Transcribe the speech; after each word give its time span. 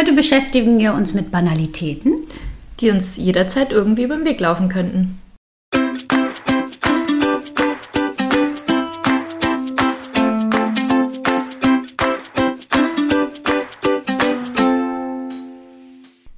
Heute 0.00 0.14
beschäftigen 0.14 0.78
wir 0.78 0.94
uns 0.94 1.12
mit 1.12 1.30
Banalitäten, 1.30 2.26
die 2.80 2.88
uns 2.88 3.18
jederzeit 3.18 3.70
irgendwie 3.70 4.04
über 4.04 4.16
den 4.16 4.24
Weg 4.24 4.40
laufen 4.40 4.70
könnten. 4.70 5.20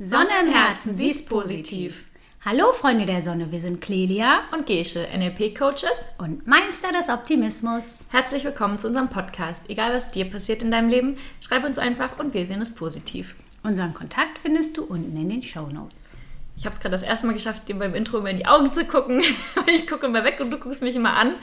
Sonne 0.01 0.31
im 0.45 0.53
Herzen, 0.53 0.97
sie 0.97 1.11
ist 1.11 1.29
positiv. 1.29 2.07
Hallo 2.45 2.73
Freunde 2.73 3.07
der 3.07 3.23
Sonne, 3.23 3.53
wir 3.53 3.61
sind 3.61 3.81
Clelia 3.81 4.41
und 4.53 4.67
Gesche, 4.67 5.07
NLP-Coaches 5.17 6.05
und 6.19 6.49
Meister 6.49 6.91
des 6.91 7.09
Optimismus. 7.09 8.09
Herzlich 8.11 8.43
willkommen 8.43 8.79
zu 8.79 8.89
unserem 8.89 9.09
Podcast. 9.09 9.63
Egal 9.71 9.95
was 9.95 10.11
dir 10.11 10.25
passiert 10.25 10.63
in 10.63 10.73
deinem 10.73 10.89
Leben, 10.89 11.17
schreib 11.41 11.65
uns 11.65 11.79
einfach 11.79 12.19
und 12.19 12.35
wir 12.35 12.45
sehen 12.45 12.61
es 12.61 12.75
positiv. 12.75 13.37
Unseren 13.63 13.95
Kontakt 13.95 14.39
findest 14.39 14.77
du 14.77 14.85
unten 14.85 15.17
in 15.17 15.29
den 15.29 15.43
Show 15.43 15.67
Notes. 15.67 16.17
Ich 16.57 16.65
habe 16.65 16.75
es 16.75 16.81
gerade 16.81 16.93
das 16.93 17.03
erste 17.03 17.27
Mal 17.27 17.33
geschafft, 17.35 17.69
dir 17.69 17.79
beim 17.79 17.95
Intro 17.95 18.19
immer 18.19 18.31
in 18.31 18.39
die 18.39 18.47
Augen 18.47 18.73
zu 18.73 18.85
gucken. 18.85 19.23
ich 19.67 19.87
gucke 19.87 20.07
immer 20.07 20.25
weg 20.25 20.39
und 20.41 20.51
du 20.51 20.59
guckst 20.59 20.83
mich 20.83 20.97
immer 20.97 21.17
an, 21.17 21.35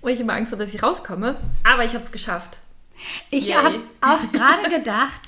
wo 0.00 0.08
ich 0.08 0.20
immer 0.20 0.34
Angst 0.34 0.52
habe, 0.52 0.64
dass 0.64 0.74
ich 0.74 0.82
rauskomme. 0.82 1.36
Aber 1.64 1.84
ich 1.84 1.94
habe 1.94 2.04
es 2.04 2.12
geschafft. 2.12 2.58
Ich 3.30 3.54
habe 3.54 3.80
auch 4.00 4.20
gerade 4.32 4.68
gedacht, 4.70 5.20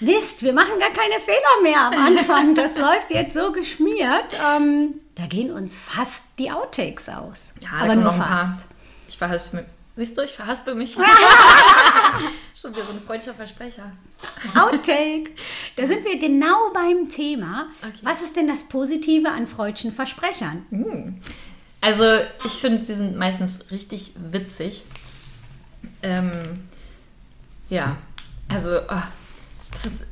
Mist, 0.00 0.42
wir 0.42 0.52
machen 0.52 0.78
gar 0.80 0.90
keine 0.90 1.20
Fehler 1.20 1.62
mehr 1.62 1.80
am 1.80 1.92
Anfang. 1.94 2.54
Das 2.54 2.76
läuft 2.76 3.10
jetzt 3.10 3.34
so 3.34 3.52
geschmiert. 3.52 4.34
Ähm, 4.34 4.94
da 5.14 5.26
gehen 5.26 5.52
uns 5.52 5.78
fast 5.78 6.38
die 6.38 6.50
Outtakes 6.50 7.08
aus. 7.08 7.54
Ja, 7.60 7.70
aber 7.80 7.94
nur 7.94 8.10
fast. 8.10 8.66
Ich 9.08 9.18
verhaspel 9.18 9.60
mich. 9.60 9.68
Siehst 9.96 10.18
du, 10.18 10.22
ich 10.22 10.32
verhaspel 10.32 10.74
mich. 10.74 10.94
Schon 12.54 12.74
wieder 12.74 12.84
so 12.84 12.92
ein 12.92 13.02
freudscher 13.06 13.34
Versprecher. 13.34 13.92
Outtake. 14.54 15.30
Da 15.76 15.86
sind 15.86 16.04
wir 16.04 16.18
genau 16.18 16.72
beim 16.72 17.08
Thema. 17.08 17.68
Okay. 17.80 18.00
Was 18.02 18.22
ist 18.22 18.36
denn 18.36 18.48
das 18.48 18.68
Positive 18.68 19.28
an 19.28 19.46
freudschen 19.46 19.92
Versprechern? 19.92 20.66
Hm. 20.70 21.20
Also, 21.80 22.04
ich 22.44 22.52
finde, 22.52 22.82
sie 22.82 22.94
sind 22.94 23.16
meistens 23.16 23.60
richtig 23.70 24.12
witzig. 24.16 24.84
Ähm, 26.02 26.66
ja, 27.68 27.98
also, 28.48 28.78
oh, 28.80 29.02
das 29.70 29.86
ist, 29.86 30.06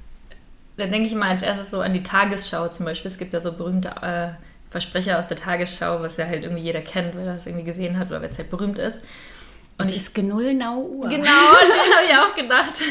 dann 0.77 0.91
denke 0.91 1.09
ich 1.09 1.15
mal 1.15 1.31
als 1.31 1.43
erstes 1.43 1.71
so 1.71 1.81
an 1.81 1.95
die 1.95 2.03
Tagesschau 2.03 2.69
zum 2.69 2.87
Beispiel. 2.87 3.11
Es 3.11 3.19
gibt 3.19 3.33
ja 3.33 3.41
so 3.41 3.53
berühmte 3.53 3.89
äh, 4.03 4.29
Versprecher 4.71 5.19
aus 5.19 5.29
der 5.29 5.37
Tagesschau, 5.37 6.01
was 6.01 6.19
ja 6.19 6.27
halt 6.27 6.45
irgendwie 6.45 6.63
jeder 6.63 6.83
kennt, 6.83 7.17
weil 7.17 7.27
er 7.27 7.37
es 7.37 7.47
irgendwie 7.47 7.65
gesehen 7.65 7.99
hat 7.99 8.09
oder 8.09 8.21
weil 8.21 8.31
es 8.31 8.39
halt 8.39 8.51
berühmt 8.51 8.79
ist. 8.79 9.03
Und 9.83 9.91
es 9.91 9.97
ist 9.97 10.15
genullnau 10.15 10.83
Uhr. 10.83 11.09
Genau, 11.09 11.25
das 11.61 11.97
habe 11.97 12.07
ich 12.09 12.17
auch 12.17 12.35
gedacht. 12.35 12.83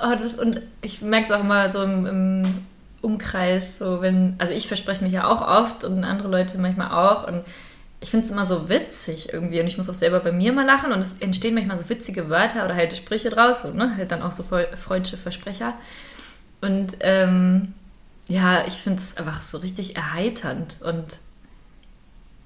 oh, 0.00 0.14
das, 0.22 0.34
und 0.34 0.60
ich 0.80 1.02
merke 1.02 1.26
es 1.26 1.32
auch 1.32 1.40
immer 1.40 1.70
so 1.70 1.82
im, 1.82 2.06
im, 2.06 2.42
Umkreis, 3.02 3.78
so 3.78 4.00
wenn, 4.00 4.36
also 4.38 4.52
ich 4.52 4.68
verspreche 4.68 5.02
mich 5.02 5.12
ja 5.12 5.26
auch 5.26 5.40
oft 5.40 5.82
und 5.82 6.04
andere 6.04 6.28
Leute 6.28 6.56
manchmal 6.58 6.92
auch. 6.92 7.26
Und 7.26 7.44
ich 8.00 8.10
finde 8.10 8.26
es 8.26 8.32
immer 8.32 8.46
so 8.46 8.68
witzig 8.68 9.32
irgendwie 9.32 9.60
und 9.60 9.66
ich 9.66 9.76
muss 9.76 9.90
auch 9.90 9.94
selber 9.94 10.20
bei 10.20 10.30
mir 10.30 10.52
mal 10.52 10.64
lachen 10.64 10.92
und 10.92 11.00
es 11.00 11.18
entstehen 11.18 11.54
manchmal 11.54 11.78
so 11.78 11.88
witzige 11.88 12.30
Wörter 12.30 12.64
oder 12.64 12.76
halt 12.76 12.96
Sprüche 12.96 13.30
draus, 13.30 13.62
so, 13.62 13.70
ne? 13.70 13.96
halt 13.96 14.12
dann 14.12 14.22
auch 14.22 14.30
so 14.30 14.44
freudsche 14.44 15.16
Versprecher. 15.16 15.74
Und 16.60 16.96
ähm, 17.00 17.74
ja, 18.28 18.66
ich 18.66 18.74
finde 18.74 19.00
es 19.00 19.16
einfach 19.16 19.40
so 19.40 19.58
richtig 19.58 19.96
erheiternd 19.96 20.80
und 20.82 21.18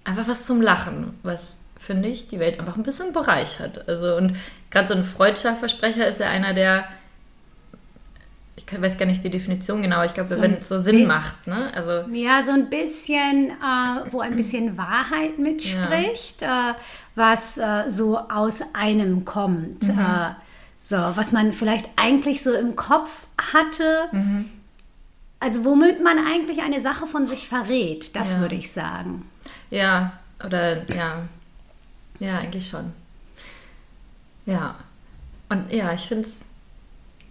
einfach 0.05 0.29
was 0.29 0.47
zum 0.47 0.63
Lachen, 0.63 1.15
was 1.23 1.59
finde 1.79 2.09
ich 2.09 2.29
die 2.29 2.41
Welt 2.41 2.59
einfach 2.59 2.77
ein 2.77 2.83
bisschen 2.83 3.13
bereichert. 3.13 3.89
Also 3.89 4.17
und 4.17 4.37
gerade 4.71 4.89
so 4.89 4.95
ein 4.95 5.05
freudscher 5.05 5.55
Versprecher 5.55 6.07
ist 6.09 6.21
ja 6.21 6.29
einer, 6.29 6.55
der 6.55 6.85
ich 8.57 8.81
weiß 8.81 8.99
gar 8.99 9.07
nicht 9.07 9.23
die 9.23 9.31
Definition 9.31 9.83
genau, 9.83 10.03
ich 10.03 10.15
glaube, 10.15 10.29
so 10.29 10.41
wenn 10.41 10.55
es 10.55 10.69
so 10.69 10.81
Sinn 10.81 11.01
bis, 11.01 11.09
macht. 11.09 11.47
Ne? 11.47 11.71
Also, 11.75 12.05
ja, 12.13 12.43
so 12.43 12.53
ein 12.53 12.71
bisschen, 12.71 13.51
äh, 13.51 14.11
wo 14.11 14.21
ein 14.21 14.35
bisschen 14.35 14.79
Wahrheit 14.79 15.39
mitspricht, 15.39 16.41
ja. 16.41 16.70
äh, 16.70 16.75
was 17.15 17.59
äh, 17.59 17.85
so 17.89 18.19
aus 18.19 18.63
einem 18.73 19.25
kommt. 19.25 19.83
Mhm. 19.83 19.98
Äh, 19.98 20.31
so, 20.79 20.97
was 20.97 21.33
man 21.33 21.53
vielleicht 21.53 21.91
eigentlich 21.97 22.42
so 22.42 22.55
im 22.55 22.77
Kopf 22.77 23.27
hatte. 23.53 24.09
Mhm. 24.13 24.51
Also 25.39 25.65
womit 25.65 26.03
man 26.03 26.19
eigentlich 26.19 26.63
eine 26.63 26.81
Sache 26.81 27.07
von 27.07 27.27
sich 27.27 27.48
verrät, 27.48 28.17
das 28.17 28.35
ja. 28.35 28.41
würde 28.41 28.55
ich 28.55 28.73
sagen. 28.73 29.29
Ja, 29.70 30.13
oder 30.45 30.91
ja. 30.91 31.25
Ja, 32.19 32.39
eigentlich 32.39 32.69
schon. 32.69 32.93
Ja. 34.47 34.77
Und 35.49 35.71
ja, 35.71 35.93
ich 35.93 36.03
finde 36.03 36.25
es 36.25 36.41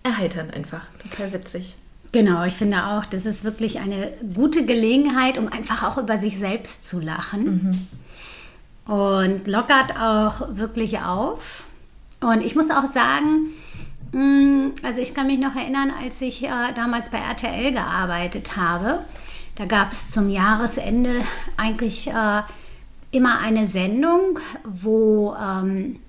erheiternd 0.04 0.54
einfach. 0.54 0.82
Total 1.04 1.34
witzig. 1.34 1.76
Genau, 2.12 2.46
ich 2.46 2.54
finde 2.54 2.86
auch, 2.86 3.06
das 3.06 3.26
ist 3.26 3.44
wirklich 3.44 3.80
eine 3.80 4.14
gute 4.34 4.66
Gelegenheit, 4.66 5.38
um 5.38 5.52
einfach 5.52 5.84
auch 5.84 5.98
über 5.98 6.18
sich 6.18 6.40
selbst 6.40 6.88
zu 6.88 7.02
lachen. 7.02 7.88
Mhm. 8.88 8.94
Und 8.94 9.48
lockert 9.48 10.00
auch 10.00 10.56
wirklich 10.56 11.00
auf. 11.00 11.66
Und 12.22 12.42
ich 12.42 12.56
muss 12.56 12.70
auch 12.72 12.88
sagen, 12.88 13.50
mm, 14.14 14.76
also 14.84 15.02
ich 15.02 15.14
kann 15.14 15.28
mich 15.28 15.40
noch 15.40 15.56
erinnern, 15.56 15.92
als 16.02 16.22
ich 16.22 16.44
äh, 16.44 16.74
damals 16.74 17.10
bei 17.10 17.18
RTL 17.18 17.74
gearbeitet 17.74 18.56
habe, 18.56 19.00
da 19.56 19.66
gab 19.66 19.92
es 19.92 20.10
zum 20.10 20.30
Jahresende 20.30 21.22
eigentlich 21.58 22.08
äh, 22.08 22.44
immer 23.16 23.40
eine 23.40 23.66
Sendung, 23.68 24.40
wo 24.64 25.36
ähm, 25.40 26.00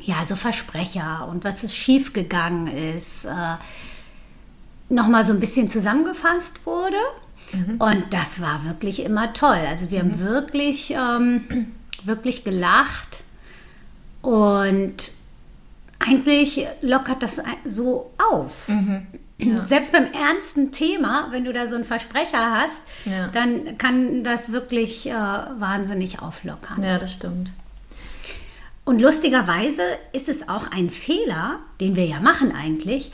ja, 0.00 0.24
so 0.24 0.36
Versprecher 0.36 1.28
und 1.30 1.44
was 1.44 1.64
ist 1.64 1.74
schiefgegangen 1.74 2.68
ist, 2.68 3.24
äh, 3.24 3.56
nochmal 4.88 5.24
so 5.24 5.32
ein 5.32 5.40
bisschen 5.40 5.68
zusammengefasst 5.68 6.64
wurde. 6.64 6.96
Mhm. 7.52 7.80
Und 7.80 8.04
das 8.10 8.40
war 8.40 8.64
wirklich 8.64 9.04
immer 9.04 9.32
toll. 9.32 9.62
Also 9.68 9.90
wir 9.90 10.04
mhm. 10.04 10.12
haben 10.12 10.20
wirklich, 10.20 10.90
ähm, 10.92 11.72
wirklich 12.04 12.44
gelacht 12.44 13.18
und 14.22 15.12
eigentlich 15.98 16.66
lockert 16.80 17.22
das 17.22 17.40
so 17.66 18.10
auf. 18.18 18.68
Mhm. 18.68 19.06
Ja. 19.38 19.62
Selbst 19.62 19.92
beim 19.92 20.06
ernsten 20.12 20.72
Thema, 20.72 21.28
wenn 21.30 21.44
du 21.44 21.52
da 21.52 21.68
so 21.68 21.76
einen 21.76 21.84
Versprecher 21.84 22.60
hast, 22.60 22.82
ja. 23.04 23.28
dann 23.28 23.78
kann 23.78 24.24
das 24.24 24.52
wirklich 24.52 25.08
äh, 25.08 25.12
wahnsinnig 25.12 26.20
auflockern. 26.20 26.82
Ja, 26.82 26.98
das 26.98 27.12
stimmt. 27.12 27.50
Und 28.84 29.00
lustigerweise 29.00 29.82
ist 30.12 30.28
es 30.28 30.48
auch 30.48 30.70
ein 30.72 30.90
Fehler, 30.90 31.60
den 31.80 31.94
wir 31.94 32.06
ja 32.06 32.20
machen 32.20 32.52
eigentlich, 32.52 33.12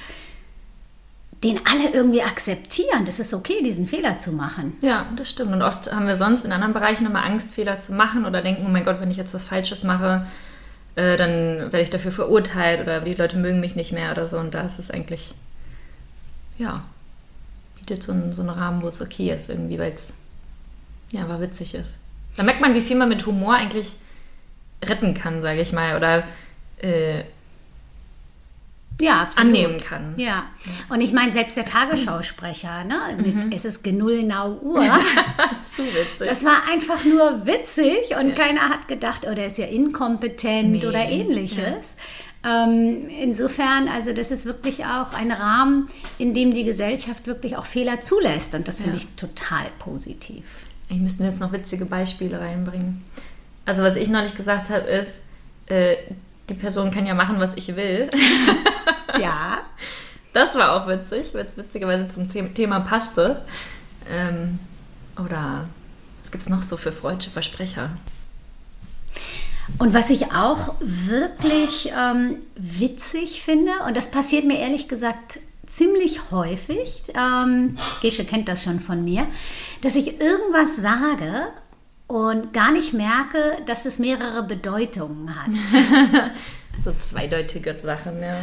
den 1.42 1.60
alle 1.66 1.90
irgendwie 1.92 2.22
akzeptieren. 2.22 3.04
Das 3.04 3.20
ist 3.20 3.34
okay, 3.34 3.62
diesen 3.62 3.86
Fehler 3.86 4.16
zu 4.16 4.32
machen. 4.32 4.78
Ja, 4.80 5.06
das 5.16 5.28
stimmt. 5.30 5.52
Und 5.52 5.62
oft 5.62 5.92
haben 5.92 6.06
wir 6.06 6.16
sonst 6.16 6.44
in 6.44 6.52
anderen 6.52 6.72
Bereichen 6.72 7.04
immer 7.06 7.24
Angst, 7.24 7.52
Fehler 7.52 7.80
zu 7.80 7.92
machen 7.92 8.24
oder 8.24 8.40
denken, 8.40 8.64
oh 8.66 8.70
mein 8.70 8.84
Gott, 8.84 9.00
wenn 9.00 9.10
ich 9.10 9.18
jetzt 9.18 9.34
was 9.34 9.44
Falsches 9.44 9.84
mache, 9.84 10.26
äh, 10.94 11.16
dann 11.16 11.72
werde 11.72 11.82
ich 11.82 11.90
dafür 11.90 12.12
verurteilt 12.12 12.80
oder 12.80 13.00
die 13.00 13.14
Leute 13.14 13.36
mögen 13.36 13.60
mich 13.60 13.76
nicht 13.76 13.92
mehr 13.92 14.12
oder 14.12 14.26
so. 14.26 14.38
Und 14.38 14.54
da 14.54 14.62
ist 14.62 14.78
es 14.78 14.90
eigentlich, 14.90 15.34
ja, 16.59 16.82
bietet 17.78 18.03
so 18.03 18.12
einen, 18.12 18.32
so 18.32 18.42
einen 18.42 18.50
Rahmen, 18.50 18.82
wo 18.82 18.88
es 18.88 19.00
okay 19.00 19.34
ist 19.34 19.50
irgendwie, 19.50 19.78
weil 19.78 19.92
es 19.92 20.12
ja, 21.10 21.22
aber 21.22 21.41
witzig 21.41 21.75
ist. 21.75 21.98
Da 22.37 22.42
merkt 22.42 22.60
man, 22.60 22.75
wie 22.75 22.81
viel 22.81 22.97
man 22.97 23.09
mit 23.09 23.25
Humor 23.26 23.54
eigentlich 23.54 23.97
retten 24.84 25.14
kann, 25.14 25.43
sage 25.43 25.60
ich 25.60 25.72
mal, 25.72 25.97
oder 25.97 26.25
äh, 26.78 27.22
ja, 29.00 29.31
annehmen 29.37 29.78
kann. 29.78 30.14
Ja, 30.16 30.47
und 30.88 31.00
ich 31.00 31.12
meine, 31.12 31.32
selbst 31.32 31.56
der 31.56 31.64
Tagesschausprecher, 31.64 32.84
ne, 32.84 33.16
mit 33.16 33.47
mhm. 33.47 33.53
es 33.53 33.64
ist 33.64 33.82
genullnau 33.82 34.59
Uhr. 34.60 34.82
Zu 35.64 35.82
witzig. 35.84 36.28
Das 36.28 36.44
war 36.44 36.69
einfach 36.70 37.04
nur 37.04 37.44
witzig 37.47 38.16
und 38.19 38.31
ja. 38.31 38.34
keiner 38.34 38.69
hat 38.69 38.87
gedacht, 38.87 39.26
oh, 39.28 39.34
der 39.34 39.48
ist 39.48 39.59
ja 39.59 39.66
inkompetent 39.66 40.70
nee. 40.70 40.87
oder 40.87 41.04
ähnliches. 41.04 41.97
Ja. 41.97 42.03
Ähm, 42.44 43.09
insofern, 43.09 43.88
also 43.88 44.12
das 44.12 44.31
ist 44.31 44.44
wirklich 44.44 44.84
auch 44.84 45.15
ein 45.15 45.32
Rahmen, 45.32 45.88
in 46.19 46.34
dem 46.34 46.53
die 46.53 46.65
Gesellschaft 46.65 47.26
wirklich 47.26 47.56
auch 47.56 47.64
Fehler 47.64 48.02
zulässt 48.02 48.55
und 48.55 48.69
das 48.69 48.81
finde 48.81 48.99
ja. 48.99 49.02
ich 49.02 49.08
total 49.17 49.67
positiv. 49.79 50.44
Ich 50.88 50.99
müsste 50.99 51.25
jetzt 51.25 51.41
noch 51.41 51.52
witzige 51.52 51.87
Beispiele 51.87 52.38
reinbringen. 52.38 53.02
Also 53.64 53.82
was 53.82 53.96
ich 53.96 54.11
neulich 54.11 54.37
gesagt 54.37 54.69
habe, 54.69 54.87
ist, 54.87 55.23
äh, 55.67 55.96
die 56.50 56.55
Person 56.55 56.91
kann 56.91 57.06
ja 57.06 57.14
machen, 57.14 57.38
was 57.38 57.56
ich 57.56 57.75
will. 57.76 58.11
ja. 59.20 59.62
Das 60.35 60.55
war 60.56 60.73
auch 60.73 60.88
witzig, 60.88 61.32
weil 61.32 61.47
es 61.47 61.56
witzigerweise 61.56 62.08
zum 62.08 62.29
Thema 62.29 62.81
passte. 62.81 63.43
Ähm, 64.11 64.58
oder 65.17 65.67
was 66.23 66.32
gibt 66.32 66.43
es 66.43 66.49
noch 66.50 66.62
so 66.62 66.76
für 66.76 66.93
freudsche 66.93 67.31
Versprecher? 67.31 67.90
Und 69.78 69.94
was 69.94 70.11
ich 70.11 70.32
auch 70.32 70.75
wirklich 70.81 71.93
ähm, 71.96 72.37
witzig 72.56 73.43
finde, 73.43 73.72
und 73.87 73.96
das 73.96 74.11
passiert 74.11 74.44
mir 74.44 74.58
ehrlich 74.58 74.88
gesagt 74.88 75.40
ziemlich 75.66 76.31
häufig, 76.31 77.02
ähm, 77.14 77.76
Gesche 78.02 78.25
kennt 78.25 78.49
das 78.49 78.62
schon 78.62 78.81
von 78.81 79.02
mir, 79.05 79.26
dass 79.81 79.96
ich 79.96 80.20
irgendwas 80.20 80.76
sage 80.76 81.49
und 82.06 82.52
gar 82.52 82.70
nicht 82.70 82.93
merke, 82.93 83.56
dass 83.66 83.87
es 83.87 83.99
mehrere 83.99 84.43
Bedeutungen 84.43 85.34
hat. 85.34 85.50
so 86.84 86.93
zweideutige 87.00 87.75
Sachen, 87.82 88.22
ja. 88.22 88.37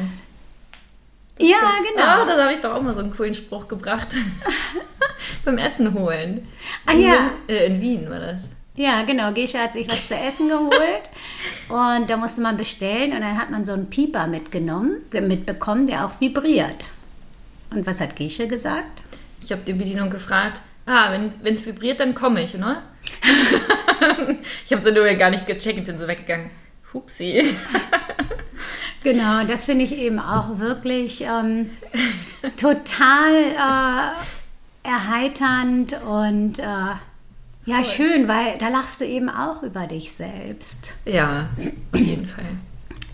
Ja, 1.39 1.57
genau. 1.94 2.23
Oh, 2.23 2.27
da 2.27 2.44
habe 2.44 2.53
ich 2.53 2.59
doch 2.59 2.73
auch 2.73 2.81
mal 2.81 2.94
so 2.94 3.00
einen 3.00 3.15
coolen 3.15 3.33
Spruch 3.33 3.68
gebracht. 3.68 4.07
Beim 5.45 5.57
Essen 5.57 5.94
holen. 5.94 6.47
Ah, 6.85 6.94
in, 6.94 7.01
ja. 7.01 7.12
Wien- 7.47 7.56
äh, 7.56 7.65
in 7.68 7.81
Wien 7.81 8.09
war 8.09 8.19
das. 8.19 8.44
Ja, 8.81 9.04
genau. 9.04 9.31
Gesche 9.31 9.60
hat 9.60 9.74
sich 9.74 9.88
was 9.88 10.07
zu 10.07 10.16
essen 10.16 10.50
geholt 10.50 11.04
und 11.69 12.10
da 12.10 12.18
musste 12.18 12.42
man 12.42 12.57
bestellen 12.57 13.13
und 13.13 13.22
dann 13.22 13.38
hat 13.38 13.51
man 13.51 13.63
so 13.63 13.74
einen 13.74 13.92
Pieper 13.92 14.25
mitgenommen, 14.25 15.04
mitbekommen, 15.12 15.86
der 15.86 16.04
auch 16.04 16.19
vibriert. 16.19 16.86
Und 17.69 17.86
was 17.86 18.01
hat 18.01 18.16
Gesche 18.16 18.48
gesagt? 18.48 19.04
Ich 19.44 19.51
habe 19.51 19.62
die 19.68 19.74
Bedienung 19.74 20.10
gefragt, 20.10 20.62
ah, 20.88 21.12
wenn 21.12 21.54
es 21.54 21.68
vibriert, 21.68 22.00
dann 22.00 22.16
komme 22.16 22.42
ich, 22.42 22.56
ne? 22.56 22.81
ich 24.66 24.74
habe 24.74 24.81
so 24.81 24.89
nur 24.89 25.13
gar 25.13 25.30
nicht 25.30 25.45
gecheckt, 25.45 25.78
ich 25.78 25.86
bin 25.86 26.00
so 26.00 26.07
weggegangen. 26.07 26.50
Hupsi. 26.92 27.56
Genau, 29.04 29.44
das 29.45 29.66
finde 29.66 29.83
ich 29.83 29.94
eben 29.94 30.19
auch 30.19 30.60
wirklich 30.60 31.22
ähm, 31.22 31.72
total 32.56 33.33
äh, 33.33 34.88
erheiternd 34.88 36.00
und 36.04 36.60
äh, 36.60 36.94
ja, 37.65 37.83
schön, 37.83 38.27
weil 38.27 38.57
da 38.57 38.69
lachst 38.69 39.01
du 39.01 39.05
eben 39.05 39.29
auch 39.29 39.61
über 39.63 39.87
dich 39.87 40.11
selbst. 40.13 40.95
Ja, 41.05 41.49
auf 41.91 41.99
jeden 41.99 42.27
Fall. 42.27 42.45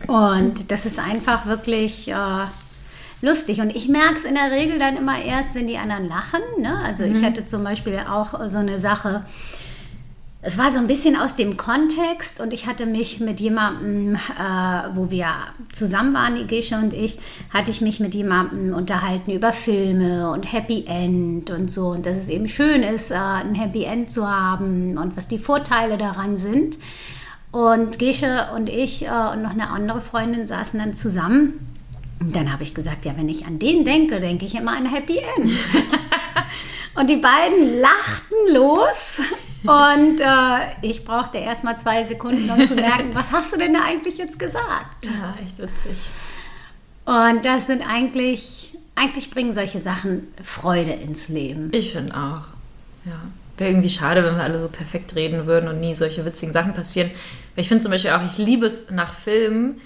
Und 0.08 0.72
das 0.72 0.86
ist 0.86 1.00
einfach 1.00 1.46
wirklich 1.48 2.08
äh, 2.10 2.46
lustig. 3.22 3.60
Und 3.62 3.76
ich 3.76 3.90
merke 3.90 4.16
es 4.16 4.26
in 4.26 4.36
der 4.36 4.52
Regel 4.52 4.80
dann 4.80 4.96
immer 4.96 5.22
erst, 5.22 5.56
wenn 5.56 5.68
die 5.68 5.78
anderen 5.78 6.08
lachen. 6.08 6.42
Ne? 6.60 6.78
Also 6.86 7.04
ich 7.04 7.24
hatte 7.24 7.46
zum 7.46 7.64
Beispiel 7.64 8.00
auch 8.08 8.48
so 8.48 8.60
eine 8.60 8.80
Sache. 8.80 9.26
Es 10.48 10.58
war 10.58 10.72
so 10.72 10.80
ein 10.80 10.88
bisschen 10.88 11.18
aus 11.18 11.36
dem 11.36 11.58
Kontext 11.58 12.40
und 12.40 12.54
ich 12.54 12.68
hatte 12.68 12.86
mich 12.86 13.20
mit 13.20 13.42
jemandem, 13.42 14.16
äh, 14.16 14.96
wo 14.96 15.12
wir 15.12 15.28
zusammen 15.74 16.14
waren, 16.14 16.36
die 16.36 16.48
Gesche 16.48 16.76
und 16.76 16.94
ich, 16.94 17.20
hatte 17.54 17.70
ich 17.70 17.82
mich 17.82 18.00
mit 18.00 18.16
jemandem 18.16 18.74
unterhalten 18.74 19.32
über 19.32 19.52
Filme 19.52 20.32
und 20.32 20.50
Happy 20.54 20.86
End 20.88 21.52
und 21.52 21.70
so. 21.70 21.88
Und 21.88 22.06
dass 22.06 22.18
es 22.18 22.30
eben 22.30 22.48
schön 22.48 22.82
ist, 22.82 23.12
äh, 23.12 23.16
ein 23.16 23.56
Happy 23.56 23.84
End 23.84 24.10
zu 24.10 24.26
haben 24.26 24.98
und 24.98 25.18
was 25.18 25.28
die 25.28 25.38
Vorteile 25.38 25.98
daran 25.98 26.38
sind. 26.38 26.78
Und 27.52 28.00
Gesche 28.00 28.48
und 28.56 28.70
ich 28.70 29.04
äh, 29.04 29.10
und 29.34 29.42
noch 29.42 29.52
eine 29.52 29.70
andere 29.70 30.00
Freundin 30.00 30.48
saßen 30.48 30.80
dann 30.80 30.94
zusammen. 30.94 31.60
Und 32.22 32.34
dann 32.38 32.54
habe 32.54 32.64
ich 32.64 32.74
gesagt, 32.74 33.04
ja, 33.04 33.12
wenn 33.18 33.28
ich 33.28 33.46
an 33.46 33.60
den 33.60 33.84
denke, 33.84 34.22
denke 34.22 34.46
ich 34.46 34.56
immer 34.56 34.78
an 34.78 34.86
Happy 34.86 35.18
End. 35.18 35.52
und 36.96 37.10
die 37.10 37.18
beiden 37.18 37.82
lachten 37.82 38.54
los. 38.54 39.20
Und 39.64 40.22
äh, 40.22 40.60
ich 40.82 41.04
brauchte 41.04 41.38
erst 41.38 41.64
mal 41.64 41.78
zwei 41.78 42.04
Sekunden, 42.04 42.50
um 42.50 42.66
zu 42.66 42.76
merken, 42.76 43.14
was 43.14 43.32
hast 43.32 43.54
du 43.54 43.58
denn 43.58 43.74
da 43.74 43.84
eigentlich 43.84 44.18
jetzt 44.18 44.38
gesagt? 44.40 45.06
Ja, 45.06 45.36
echt 45.42 45.58
witzig. 45.58 45.98
Und 47.06 47.46
das 47.46 47.68
sind 47.68 47.82
eigentlich, 47.82 48.76
eigentlich 48.96 49.32
bringen 49.32 49.54
solche 49.54 49.80
Sachen 49.80 50.28
Freude 50.44 50.92
ins 50.92 51.30
Leben. 51.30 51.70
Ich 51.72 51.94
finde 51.94 52.14
auch. 52.14 52.42
Ja. 53.06 53.20
Wäre 53.58 53.72
irgendwie 53.72 53.90
schade, 53.90 54.24
wenn 54.24 54.36
wir 54.36 54.44
alle 54.44 54.60
so 54.60 54.68
perfekt 54.68 55.16
reden 55.16 55.48
würden 55.48 55.68
und 55.70 55.80
nie 55.80 55.96
solche 55.96 56.24
witzigen 56.26 56.54
Sachen 56.54 56.74
passieren. 56.74 57.10
Weil 57.56 57.64
ich 57.64 57.70
finde 57.70 57.84
zum 57.84 57.92
Beispiel 57.92 58.12
auch, 58.12 58.26
ich 58.28 58.38
liebe 58.38 58.68
es 58.68 58.92
nach 58.92 59.14
Filmen, 59.14 59.82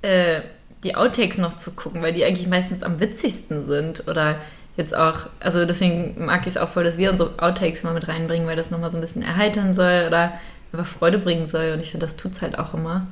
äh, 0.00 0.40
die 0.84 0.96
Outtakes 0.96 1.36
noch 1.36 1.58
zu 1.58 1.72
gucken, 1.72 2.00
weil 2.00 2.14
die 2.14 2.24
eigentlich 2.24 2.46
meistens 2.46 2.82
am 2.82 3.00
witzigsten 3.00 3.64
sind. 3.64 4.08
Oder 4.08 4.36
jetzt 4.76 4.96
auch, 4.96 5.26
also 5.40 5.64
deswegen 5.64 6.24
mag 6.24 6.42
ich 6.42 6.48
es 6.48 6.56
auch 6.56 6.70
voll, 6.70 6.84
dass 6.84 6.96
wir 6.96 7.10
unsere 7.10 7.38
Outtakes 7.38 7.82
mal 7.82 7.94
mit 7.94 8.08
reinbringen, 8.08 8.46
weil 8.46 8.56
das 8.56 8.70
nochmal 8.70 8.90
so 8.90 8.98
ein 8.98 9.00
bisschen 9.02 9.22
erheitern 9.22 9.74
soll 9.74 10.04
oder 10.06 10.32
einfach 10.72 10.86
Freude 10.86 11.18
bringen 11.18 11.48
soll. 11.48 11.72
Und 11.72 11.80
ich 11.80 11.90
finde, 11.90 12.06
das 12.06 12.16
tut 12.16 12.32
es 12.32 12.42
halt 12.42 12.58
auch 12.58 12.74
immer. 12.74 13.06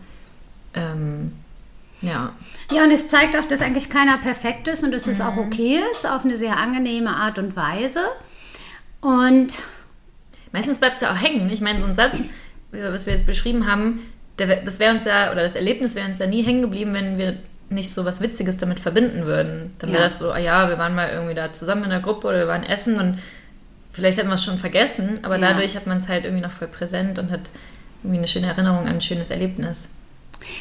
Ähm, 0.74 1.32
ja. 2.00 2.32
Ja, 2.70 2.84
und 2.84 2.92
es 2.92 3.08
zeigt 3.08 3.36
auch, 3.36 3.46
dass 3.46 3.60
eigentlich 3.60 3.90
keiner 3.90 4.18
perfekt 4.18 4.68
ist 4.68 4.84
und 4.84 4.92
dass 4.92 5.06
es 5.06 5.20
auch 5.20 5.36
okay 5.36 5.80
ist, 5.92 6.06
auf 6.06 6.24
eine 6.24 6.36
sehr 6.36 6.56
angenehme 6.56 7.10
Art 7.10 7.38
und 7.38 7.56
Weise. 7.56 8.02
Und 9.00 9.62
Meistens 10.52 10.78
bleibt 10.78 10.96
es 10.96 11.02
ja 11.02 11.12
auch 11.12 11.20
hängen. 11.20 11.50
Ich 11.50 11.60
meine, 11.60 11.80
so 11.80 11.86
ein 11.86 11.94
Satz, 11.94 12.18
was 12.70 13.06
wir 13.06 13.12
jetzt 13.12 13.26
beschrieben 13.26 13.66
haben, 13.66 14.00
der, 14.38 14.62
das 14.62 14.78
wäre 14.78 14.94
uns 14.94 15.04
ja, 15.04 15.32
oder 15.32 15.42
das 15.42 15.56
Erlebnis 15.56 15.94
wäre 15.94 16.08
uns 16.08 16.18
ja 16.18 16.26
nie 16.26 16.42
hängen 16.42 16.62
geblieben, 16.62 16.94
wenn 16.94 17.18
wir 17.18 17.38
nicht 17.70 17.92
so 17.92 18.04
was 18.04 18.20
Witziges 18.20 18.56
damit 18.58 18.80
verbinden 18.80 19.26
würden. 19.26 19.72
Dann 19.78 19.90
wäre 19.90 20.02
Ja. 20.02 20.08
das 20.08 20.18
so, 20.18 20.30
ah 20.32 20.38
ja, 20.38 20.68
wir 20.68 20.78
waren 20.78 20.94
mal 20.94 21.10
irgendwie 21.10 21.34
da 21.34 21.52
zusammen 21.52 21.84
in 21.84 21.90
der 21.90 22.00
Gruppe 22.00 22.28
oder 22.28 22.38
wir 22.38 22.48
waren 22.48 22.62
essen 22.62 22.98
und 22.98 23.18
vielleicht 23.92 24.18
hätten 24.18 24.28
wir 24.28 24.34
es 24.34 24.44
schon 24.44 24.58
vergessen, 24.58 25.20
aber 25.22 25.38
Ja. 25.38 25.52
dadurch 25.52 25.76
hat 25.76 25.86
man 25.86 25.98
es 25.98 26.08
halt 26.08 26.24
irgendwie 26.24 26.42
noch 26.44 26.52
voll 26.52 26.68
präsent 26.68 27.18
und 27.18 27.30
hat 27.30 27.42
irgendwie 28.02 28.18
eine 28.18 28.28
schöne 28.28 28.46
Erinnerung 28.46 28.80
an 28.86 28.94
ein 28.94 29.00
schönes 29.00 29.30
Erlebnis. 29.30 29.94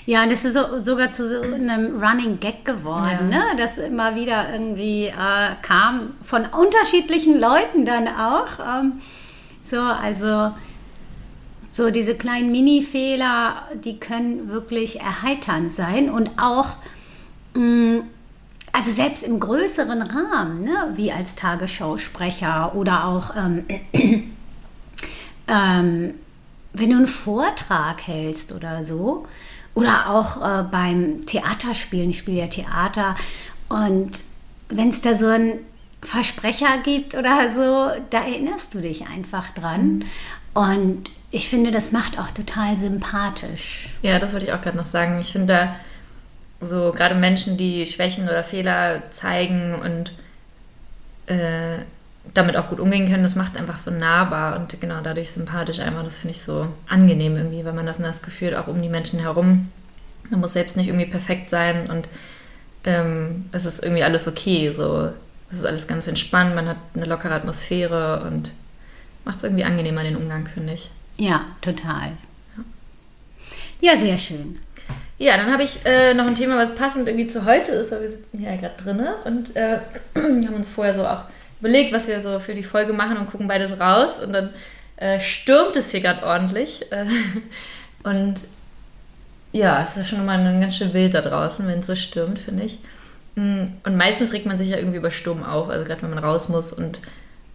Ja, 0.08 0.24
und 0.24 0.32
das 0.32 0.44
ist 0.44 0.56
so, 0.56 0.80
sogar 0.80 1.12
zu 1.12 1.28
so 1.30 1.42
einem 1.54 2.02
Running 2.04 2.40
Gag 2.40 2.66
geworden, 2.66 3.32
Ja. 3.32 3.38
ne? 3.40 3.44
das 3.58 3.78
immer 3.78 4.16
wieder 4.16 4.52
irgendwie 4.52 5.06
äh, 5.06 5.50
kam, 5.62 6.14
von 6.24 6.46
unterschiedlichen 6.46 7.40
Leuten 7.40 7.86
dann 7.86 8.08
auch. 8.08 8.48
Ähm, 8.60 8.94
so, 9.64 9.80
also 9.80 10.52
so 11.70 11.92
diese 11.92 12.16
kleinen 12.16 12.52
Mini-Fehler, 12.52 13.68
die 13.76 14.00
können 14.00 14.50
wirklich 14.50 15.00
erheiternd 15.00 15.74
sein 15.74 16.10
und 16.10 16.32
auch, 16.40 16.78
also 18.72 18.92
selbst 18.92 19.24
im 19.24 19.40
größeren 19.40 20.02
Rahmen, 20.02 20.62
ne? 20.62 20.92
wie 20.96 21.12
als 21.12 21.36
Tagesschausprecher 21.36 22.76
oder 22.76 23.06
auch 23.06 23.36
ähm, 23.36 23.66
ähm, 25.48 26.14
wenn 26.74 26.90
du 26.90 26.98
einen 26.98 27.08
Vortrag 27.08 28.06
hältst 28.06 28.52
oder 28.52 28.84
so, 28.84 29.26
oder 29.74 30.10
auch 30.10 30.38
äh, 30.42 30.64
beim 30.64 31.26
Theaterspielen, 31.26 32.10
ich 32.10 32.20
spiele 32.20 32.40
ja 32.40 32.48
Theater, 32.48 33.16
und 33.70 34.24
wenn 34.70 34.90
es 34.90 35.02
da 35.02 35.14
so 35.16 35.28
einen 35.28 35.60
Versprecher 36.02 36.80
gibt 36.84 37.16
oder 37.16 37.50
so, 37.50 37.90
da 38.10 38.24
erinnerst 38.24 38.74
du 38.74 38.82
dich 38.82 39.08
einfach 39.08 39.52
dran. 39.52 40.06
Und 40.54 41.10
ich 41.32 41.50
finde, 41.50 41.72
das 41.72 41.92
macht 41.92 42.18
auch 42.18 42.32
total 42.32 42.78
sympathisch. 42.78 43.90
Ja, 44.02 44.20
das 44.20 44.34
wollte 44.34 44.46
ich 44.46 44.54
auch 44.54 44.62
gerade 44.62 44.78
noch 44.78 44.86
sagen. 44.86 45.20
Ich 45.20 45.32
finde 45.32 45.48
da 45.48 45.76
so 46.62 46.92
gerade 46.92 47.16
Menschen, 47.16 47.58
die 47.58 47.86
Schwächen 47.86 48.26
oder 48.26 48.44
Fehler 48.44 49.04
zeigen 49.12 49.76
und 49.76 50.12
äh, 51.28 51.80
damit 52.34 52.58
auch 52.58 52.70
gut 52.70 52.80
umgehen 52.80 53.10
können, 53.10 53.24
das 53.24 53.36
macht 53.36 53.58
einfach 53.58 53.78
so 53.78 53.92
nahbar 53.92 54.60
und 54.60 54.80
genau 54.82 55.02
dadurch 55.02 55.32
sympathisch 55.32 55.80
einfach. 55.80 56.04
Das 56.04 56.20
finde 56.20 56.36
ich 56.36 56.42
so 56.42 56.68
angenehm 56.88 57.38
irgendwie, 57.38 57.64
weil 57.64 57.74
man 57.74 57.86
das, 57.86 58.00
das 58.00 58.24
Gefühl 58.24 58.56
auch 58.56 58.68
um 58.68 58.82
die 58.82 58.90
Menschen 58.90 59.20
herum. 59.20 59.70
Man 60.30 60.40
muss 60.40 60.54
selbst 60.54 60.78
nicht 60.78 60.88
irgendwie 60.88 61.06
perfekt 61.06 61.50
sein 61.50 61.90
und 61.90 62.08
ähm, 62.84 63.46
es 63.52 63.66
ist 63.66 63.84
irgendwie 63.84 64.04
alles 64.04 64.28
okay. 64.28 64.72
So, 64.72 65.12
es 65.50 65.58
ist 65.58 65.66
alles 65.66 65.88
ganz 65.88 66.08
entspannt, 66.08 66.56
man 66.56 66.68
hat 66.68 66.78
eine 66.96 67.06
lockere 67.06 67.34
Atmosphäre 67.34 68.24
und 68.28 68.52
macht 69.24 69.38
es 69.38 69.44
irgendwie 69.44 69.64
angenehmer 69.64 70.04
den 70.04 70.18
Umgang, 70.18 70.48
finde 70.48 70.74
ich. 70.74 70.90
Ja, 71.18 71.46
total. 71.62 72.14
Ja, 73.80 73.98
sehr 73.98 74.18
schön. 74.18 74.60
Ja, 75.20 75.36
dann 75.38 75.52
habe 75.52 75.64
ich 75.64 75.84
äh, 75.86 76.14
noch 76.14 76.28
ein 76.28 76.36
Thema, 76.36 76.58
was 76.58 76.76
passend 76.76 77.08
irgendwie 77.08 77.28
zu 77.28 77.46
heute 77.46 77.72
ist, 77.72 77.92
weil 77.92 78.02
wir 78.02 78.10
sitzen 78.12 78.38
hier 78.38 78.52
ja 78.52 78.58
gerade 78.58 78.84
drinne 78.84 79.16
und 79.26 79.56
äh, 79.56 79.80
haben 80.16 80.54
uns 80.54 80.70
vorher 80.70 80.94
so 80.94 81.06
auch 81.08 81.24
überlegt, 81.60 81.92
was 81.92 82.08
wir 82.08 82.22
so 82.22 82.40
für 82.40 82.54
die 82.54 82.64
Folge 82.64 82.94
machen 82.94 83.18
und 83.18 83.30
gucken 83.30 83.48
beides 83.48 83.80
raus 83.80 84.20
und 84.24 84.32
dann 84.34 84.52
äh, 84.98 85.20
stürmt 85.20 85.76
es 85.76 85.90
hier 85.90 86.02
gerade 86.02 86.24
ordentlich 86.24 86.92
äh, 86.92 87.06
und 88.04 88.48
ja, 89.52 89.88
es 89.90 89.98
ist 89.98 90.10
schon 90.10 90.26
mal 90.26 90.40
ein 90.40 90.62
ganz 90.62 90.76
schön 90.76 90.94
wild 90.94 91.14
da 91.14 91.22
draußen, 91.22 91.68
wenn 91.68 91.80
es 91.80 91.88
so 91.88 91.96
stürmt, 91.96 92.38
finde 92.40 92.64
ich. 92.66 92.80
Mm, 93.36 93.68
Und 93.84 93.96
meistens 93.98 94.34
regt 94.34 94.46
man 94.46 94.58
sich 94.58 94.70
ja 94.70 94.78
irgendwie 94.78 94.98
über 94.98 95.10
Sturm 95.12 95.44
auf, 95.44 95.70
also 95.70 95.86
gerade 95.86 96.02
wenn 96.04 96.12
man 96.12 96.20
raus 96.20 96.50
muss 96.50 96.74
und 96.74 97.00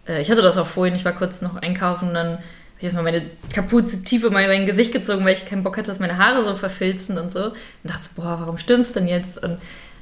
äh, 0.07 0.21
ich 0.21 0.29
hatte 0.31 0.41
das 0.41 0.57
auch 0.57 0.67
vorhin, 0.67 0.95
ich 0.95 1.05
war 1.05 1.13
kurz 1.13 1.41
noch 1.41 1.55
einkaufen 1.55 2.09
und 2.09 2.13
dann 2.15 2.39
habe 2.83 2.87
ich 2.87 2.93
erstmal 2.95 3.03
meine 3.03 3.25
Kapuze 3.53 4.03
tief 4.03 4.23
über 4.23 4.31
mein 4.31 4.65
Gesicht 4.65 4.91
gezogen, 4.91 5.23
weil 5.25 5.35
ich 5.35 5.45
keinen 5.45 5.63
Bock 5.63 5.77
hatte, 5.77 5.89
dass 5.89 5.99
meine 5.99 6.17
Haare 6.17 6.43
so 6.43 6.55
verfilzen 6.55 7.17
und 7.17 7.31
so. 7.31 7.45
Und 7.45 7.55
dachte 7.83 8.03
so, 8.03 8.21
boah, 8.21 8.37
warum 8.41 8.57
stürmt 8.57 8.87
es 8.87 8.93
denn 8.93 9.07
jetzt? 9.07 9.41
Und 9.41 9.59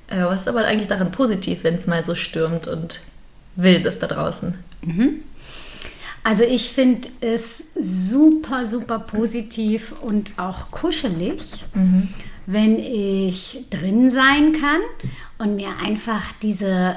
äh, 0.07 0.23
was 0.23 0.41
ist 0.41 0.47
aber 0.47 0.65
eigentlich 0.65 0.87
daran 0.87 1.11
positiv, 1.11 1.63
wenn 1.63 1.75
es 1.75 1.87
mal 1.87 2.03
so 2.03 2.15
stürmt 2.15 2.67
und 2.67 3.01
wild 3.55 3.85
ist 3.85 4.01
da 4.01 4.07
draußen? 4.07 4.55
Also 6.23 6.43
ich 6.43 6.69
finde 6.69 7.07
es 7.21 7.65
super, 7.79 8.65
super 8.65 8.99
positiv 8.99 9.93
und 10.01 10.31
auch 10.37 10.71
kuschelig, 10.71 11.65
wenn 12.45 12.77
ich 12.79 13.65
drin 13.69 14.11
sein 14.11 14.53
kann 14.53 14.81
und 15.39 15.55
mir 15.55 15.77
einfach 15.83 16.23
diese, 16.41 16.95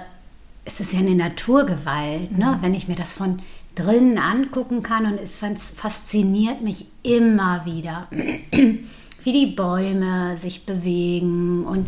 es 0.64 0.80
ist 0.80 0.92
ja 0.92 0.98
eine 0.98 1.14
Naturgewalt, 1.14 2.36
ne? 2.36 2.58
wenn 2.60 2.74
ich 2.74 2.86
mir 2.86 2.96
das 2.96 3.14
von 3.14 3.40
drinnen 3.74 4.18
angucken 4.18 4.82
kann 4.82 5.06
und 5.06 5.18
es 5.18 5.36
fas- 5.36 5.72
fasziniert 5.76 6.60
mich 6.62 6.86
immer 7.02 7.64
wieder, 7.64 8.08
wie 9.24 9.32
die 9.32 9.46
Bäume 9.54 10.36
sich 10.36 10.64
bewegen 10.66 11.64
und 11.64 11.86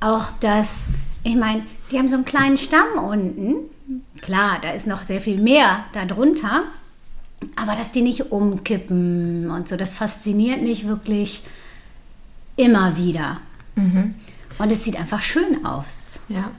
auch 0.00 0.26
das, 0.40 0.86
ich 1.22 1.34
meine, 1.36 1.62
die 1.90 1.98
haben 1.98 2.08
so 2.08 2.16
einen 2.16 2.24
kleinen 2.24 2.58
Stamm 2.58 2.98
unten. 3.02 3.54
Klar, 4.20 4.58
da 4.62 4.70
ist 4.70 4.86
noch 4.86 5.04
sehr 5.04 5.20
viel 5.20 5.38
mehr 5.38 5.84
darunter, 5.92 6.62
aber 7.56 7.74
dass 7.74 7.92
die 7.92 8.02
nicht 8.02 8.30
umkippen 8.32 9.50
und 9.50 9.68
so, 9.68 9.76
das 9.76 9.94
fasziniert 9.94 10.62
mich 10.62 10.86
wirklich 10.86 11.42
immer 12.56 12.96
wieder. 12.96 13.38
Und 13.76 14.70
es 14.70 14.84
sieht 14.84 14.98
einfach 14.98 15.20
schön 15.22 15.64
aus. 15.66 16.20
Ja. 16.28 16.50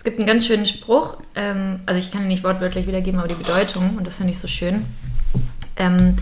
Es 0.00 0.04
gibt 0.04 0.16
einen 0.16 0.26
ganz 0.26 0.46
schönen 0.46 0.64
Spruch, 0.64 1.18
ähm, 1.34 1.80
also 1.84 2.00
ich 2.00 2.10
kann 2.10 2.22
ihn 2.22 2.28
nicht 2.28 2.42
wortwörtlich 2.42 2.86
wiedergeben, 2.86 3.20
aber 3.20 3.28
die 3.28 3.34
Bedeutung, 3.34 3.98
und 3.98 4.06
das 4.06 4.16
finde 4.16 4.32
ich 4.32 4.38
so 4.38 4.48
schön, 4.48 4.86
ähm, 5.76 6.16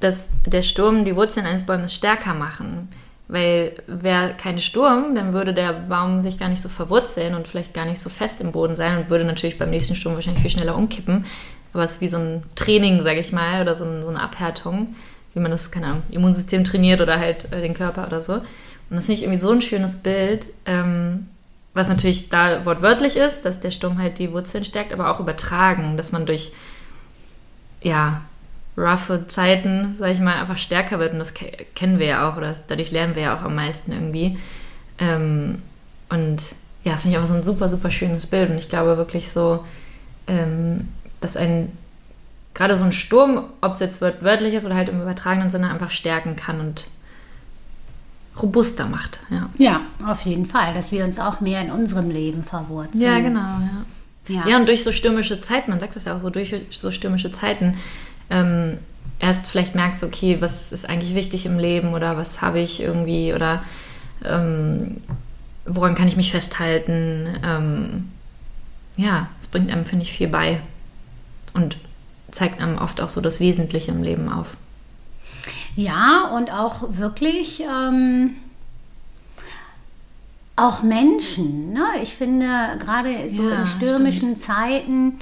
dass 0.00 0.30
der 0.46 0.62
Sturm 0.62 1.04
die 1.04 1.14
Wurzeln 1.14 1.46
eines 1.46 1.62
Baumes 1.62 1.94
stärker 1.94 2.34
machen. 2.34 2.88
Weil 3.28 3.74
wäre 3.86 4.34
kein 4.36 4.60
Sturm, 4.60 5.14
dann 5.14 5.32
würde 5.32 5.54
der 5.54 5.74
Baum 5.74 6.22
sich 6.22 6.40
gar 6.40 6.48
nicht 6.48 6.60
so 6.60 6.68
verwurzeln 6.68 7.36
und 7.36 7.46
vielleicht 7.46 7.72
gar 7.72 7.84
nicht 7.84 8.00
so 8.00 8.10
fest 8.10 8.40
im 8.40 8.50
Boden 8.50 8.74
sein 8.74 8.98
und 8.98 9.10
würde 9.10 9.24
natürlich 9.24 9.58
beim 9.58 9.70
nächsten 9.70 9.94
Sturm 9.94 10.16
wahrscheinlich 10.16 10.42
viel 10.42 10.50
schneller 10.50 10.74
umkippen. 10.74 11.24
Aber 11.72 11.84
es 11.84 11.92
ist 11.92 12.00
wie 12.00 12.08
so 12.08 12.16
ein 12.16 12.42
Training, 12.56 13.00
sage 13.04 13.20
ich 13.20 13.30
mal, 13.30 13.62
oder 13.62 13.76
so, 13.76 13.84
ein, 13.84 14.02
so, 14.02 14.08
eine 14.08 14.20
Abhärtung, 14.20 14.96
wie 15.34 15.40
man 15.40 15.52
das, 15.52 15.70
keine 15.70 15.86
Ahnung, 15.86 16.02
Immunsystem 16.10 16.64
trainiert 16.64 17.00
oder 17.00 17.20
halt 17.20 17.46
äh, 17.52 17.60
den 17.60 17.74
Körper 17.74 18.08
oder 18.08 18.20
so. 18.20 18.32
Und 18.32 18.96
das 18.96 19.06
finde 19.06 19.20
ich 19.20 19.22
irgendwie 19.22 19.40
so 19.40 19.52
ein 19.52 19.62
schönes 19.62 20.02
Bild, 20.02 20.48
ähm, 20.64 21.28
was 21.76 21.88
natürlich 21.88 22.30
da 22.30 22.64
wortwörtlich 22.64 23.18
ist, 23.18 23.44
dass 23.44 23.60
der 23.60 23.70
Sturm 23.70 23.98
halt 23.98 24.18
die 24.18 24.32
Wurzeln 24.32 24.64
stärkt, 24.64 24.94
aber 24.94 25.10
auch 25.10 25.20
übertragen, 25.20 25.98
dass 25.98 26.10
man 26.10 26.24
durch, 26.24 26.52
ja, 27.82 28.22
roughe 28.78 29.26
Zeiten, 29.28 29.94
sag 29.98 30.10
ich 30.10 30.20
mal, 30.20 30.40
einfach 30.40 30.56
stärker 30.56 30.98
wird. 30.98 31.12
Und 31.12 31.18
das 31.18 31.34
kennen 31.34 31.98
wir 31.98 32.06
ja 32.06 32.30
auch, 32.30 32.38
oder 32.38 32.54
dadurch 32.66 32.92
lernen 32.92 33.14
wir 33.14 33.24
ja 33.24 33.36
auch 33.36 33.42
am 33.42 33.54
meisten 33.54 33.92
irgendwie. 33.92 34.38
Ähm, 34.98 35.60
und 36.08 36.40
ja, 36.82 36.94
es 36.94 37.00
ist 37.00 37.06
nicht 37.08 37.18
auch 37.18 37.26
so 37.26 37.34
ein 37.34 37.44
super, 37.44 37.68
super 37.68 37.90
schönes 37.90 38.24
Bild. 38.24 38.48
Und 38.48 38.56
ich 38.56 38.70
glaube 38.70 38.96
wirklich 38.96 39.30
so, 39.30 39.62
ähm, 40.28 40.88
dass 41.20 41.36
ein, 41.36 41.72
gerade 42.54 42.78
so 42.78 42.84
ein 42.84 42.92
Sturm, 42.92 43.50
ob 43.60 43.72
es 43.72 43.80
jetzt 43.80 44.00
wörtlich 44.00 44.54
ist 44.54 44.64
oder 44.64 44.76
halt 44.76 44.88
im 44.88 45.02
übertragenen 45.02 45.50
Sinne, 45.50 45.70
einfach 45.70 45.90
stärken 45.90 46.36
kann 46.36 46.58
und 46.58 46.86
robuster 48.40 48.86
macht. 48.86 49.18
Ja. 49.30 49.48
ja, 49.58 49.80
auf 50.06 50.22
jeden 50.22 50.46
Fall, 50.46 50.74
dass 50.74 50.92
wir 50.92 51.04
uns 51.04 51.18
auch 51.18 51.40
mehr 51.40 51.60
in 51.60 51.70
unserem 51.70 52.10
Leben 52.10 52.44
verwurzeln. 52.44 53.02
Ja, 53.02 53.18
genau, 53.20 53.40
ja. 53.40 53.84
Ja. 54.28 54.48
ja, 54.48 54.56
und 54.56 54.66
durch 54.66 54.82
so 54.82 54.92
stürmische 54.92 55.40
Zeiten, 55.40 55.70
man 55.70 55.78
sagt 55.78 55.94
das 55.94 56.04
ja 56.04 56.16
auch 56.16 56.20
so, 56.20 56.30
durch 56.30 56.54
so 56.70 56.90
stürmische 56.90 57.30
Zeiten, 57.30 57.76
ähm, 58.28 58.78
erst 59.18 59.48
vielleicht 59.48 59.74
merkst, 59.74 60.02
okay, 60.02 60.38
was 60.40 60.72
ist 60.72 60.88
eigentlich 60.88 61.14
wichtig 61.14 61.46
im 61.46 61.58
Leben 61.58 61.94
oder 61.94 62.16
was 62.16 62.42
habe 62.42 62.58
ich 62.58 62.82
irgendwie 62.82 63.32
oder 63.32 63.62
ähm, 64.24 65.00
woran 65.64 65.94
kann 65.94 66.08
ich 66.08 66.16
mich 66.16 66.32
festhalten. 66.32 67.38
Ähm, 67.44 68.10
ja, 68.96 69.28
es 69.40 69.48
bringt 69.48 69.70
einem, 69.70 69.84
finde 69.84 70.04
ich, 70.04 70.12
viel 70.12 70.28
bei 70.28 70.60
und 71.54 71.76
zeigt 72.30 72.60
einem 72.60 72.78
oft 72.78 73.00
auch 73.00 73.08
so 73.08 73.20
das 73.20 73.40
Wesentliche 73.40 73.90
im 73.90 74.02
Leben 74.02 74.30
auf. 74.30 74.56
Ja, 75.76 76.30
und 76.34 76.50
auch 76.50 76.96
wirklich 76.96 77.62
ähm, 77.62 78.36
auch 80.56 80.82
Menschen. 80.82 81.72
Ne? 81.72 81.84
Ich 82.02 82.16
finde, 82.16 82.76
gerade 82.78 83.30
so 83.30 83.48
ja, 83.48 83.60
in 83.60 83.66
stürmischen 83.66 84.36
stimmt. 84.36 84.40
Zeiten 84.40 85.18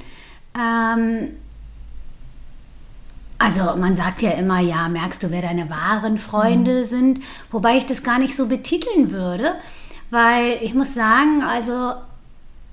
ähm, 0.57 1.31
also 3.37 3.75
man 3.75 3.95
sagt 3.95 4.21
ja 4.21 4.31
immer, 4.31 4.59
ja, 4.59 4.87
merkst 4.87 5.21
du, 5.23 5.31
wer 5.31 5.41
deine 5.41 5.69
wahren 5.69 6.17
Freunde 6.17 6.79
mhm. 6.79 6.85
sind, 6.85 7.19
wobei 7.51 7.77
ich 7.77 7.85
das 7.85 8.03
gar 8.03 8.17
nicht 8.17 8.35
so 8.35 8.47
betiteln 8.47 9.11
würde, 9.11 9.55
weil 10.09 10.59
ich 10.61 10.73
muss 10.73 10.93
sagen, 10.93 11.43
also 11.43 11.93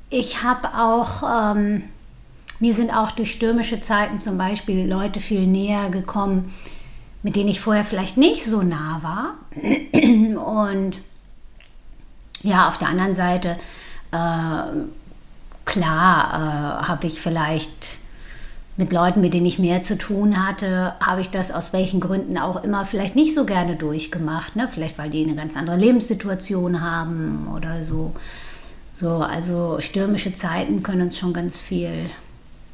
ich 0.09 0.43
habe 0.43 0.69
auch, 0.79 1.55
ähm, 1.57 1.85
mir 2.61 2.75
sind 2.75 2.97
auch 2.97 3.11
durch 3.11 3.33
stürmische 3.33 3.81
Zeiten 3.81 4.19
zum 4.19 4.39
Beispiel 4.39 4.87
Leute 4.87 5.19
viel 5.19 5.47
näher 5.47 5.91
gekommen, 5.91 6.55
mit 7.23 7.37
denen 7.37 7.49
ich 7.49 7.61
vorher 7.61 7.85
vielleicht 7.85 8.17
nicht 8.17 8.45
so 8.45 8.62
nah 8.62 9.00
war. 9.02 9.35
Und 9.93 10.97
ja, 12.43 12.69
auf 12.69 12.79
der 12.79 12.88
anderen 12.88 13.14
Seite, 13.14 13.57
äh, 14.11 14.62
klar, 15.64 16.83
äh, 16.85 16.88
habe 16.88 17.07
ich 17.07 17.21
vielleicht 17.21 18.02
mit 18.76 18.93
Leuten, 18.93 19.21
mit 19.21 19.35
denen 19.35 19.47
ich 19.47 19.59
mehr 19.59 19.83
zu 19.83 19.99
tun 19.99 20.47
hatte, 20.47 20.95
habe 21.00 21.21
ich 21.21 21.31
das 21.31 21.52
aus 21.52 21.73
welchen 21.73 22.00
Gründen 22.00 22.38
auch 22.38 22.64
immer 22.64 22.87
vielleicht 22.87 23.14
nicht 23.14 23.35
so 23.35 23.45
gerne 23.45 23.76
durchgemacht. 23.76 24.57
Ne? 24.57 24.69
Vielleicht 24.73 24.99
weil 24.99 25.11
die 25.11 25.25
eine 25.25 25.37
ganz 25.37 25.57
andere 25.57 25.76
Lebenssituation 25.76 26.81
haben 26.81 27.49
oder 27.55 27.83
so. 27.83 28.14
So, 28.95 29.17
also 29.17 29.81
stürmische 29.81 30.35
Zeiten 30.35 30.83
können 30.83 31.02
uns 31.02 31.19
schon 31.19 31.33
ganz 31.33 31.61
viel 31.61 32.11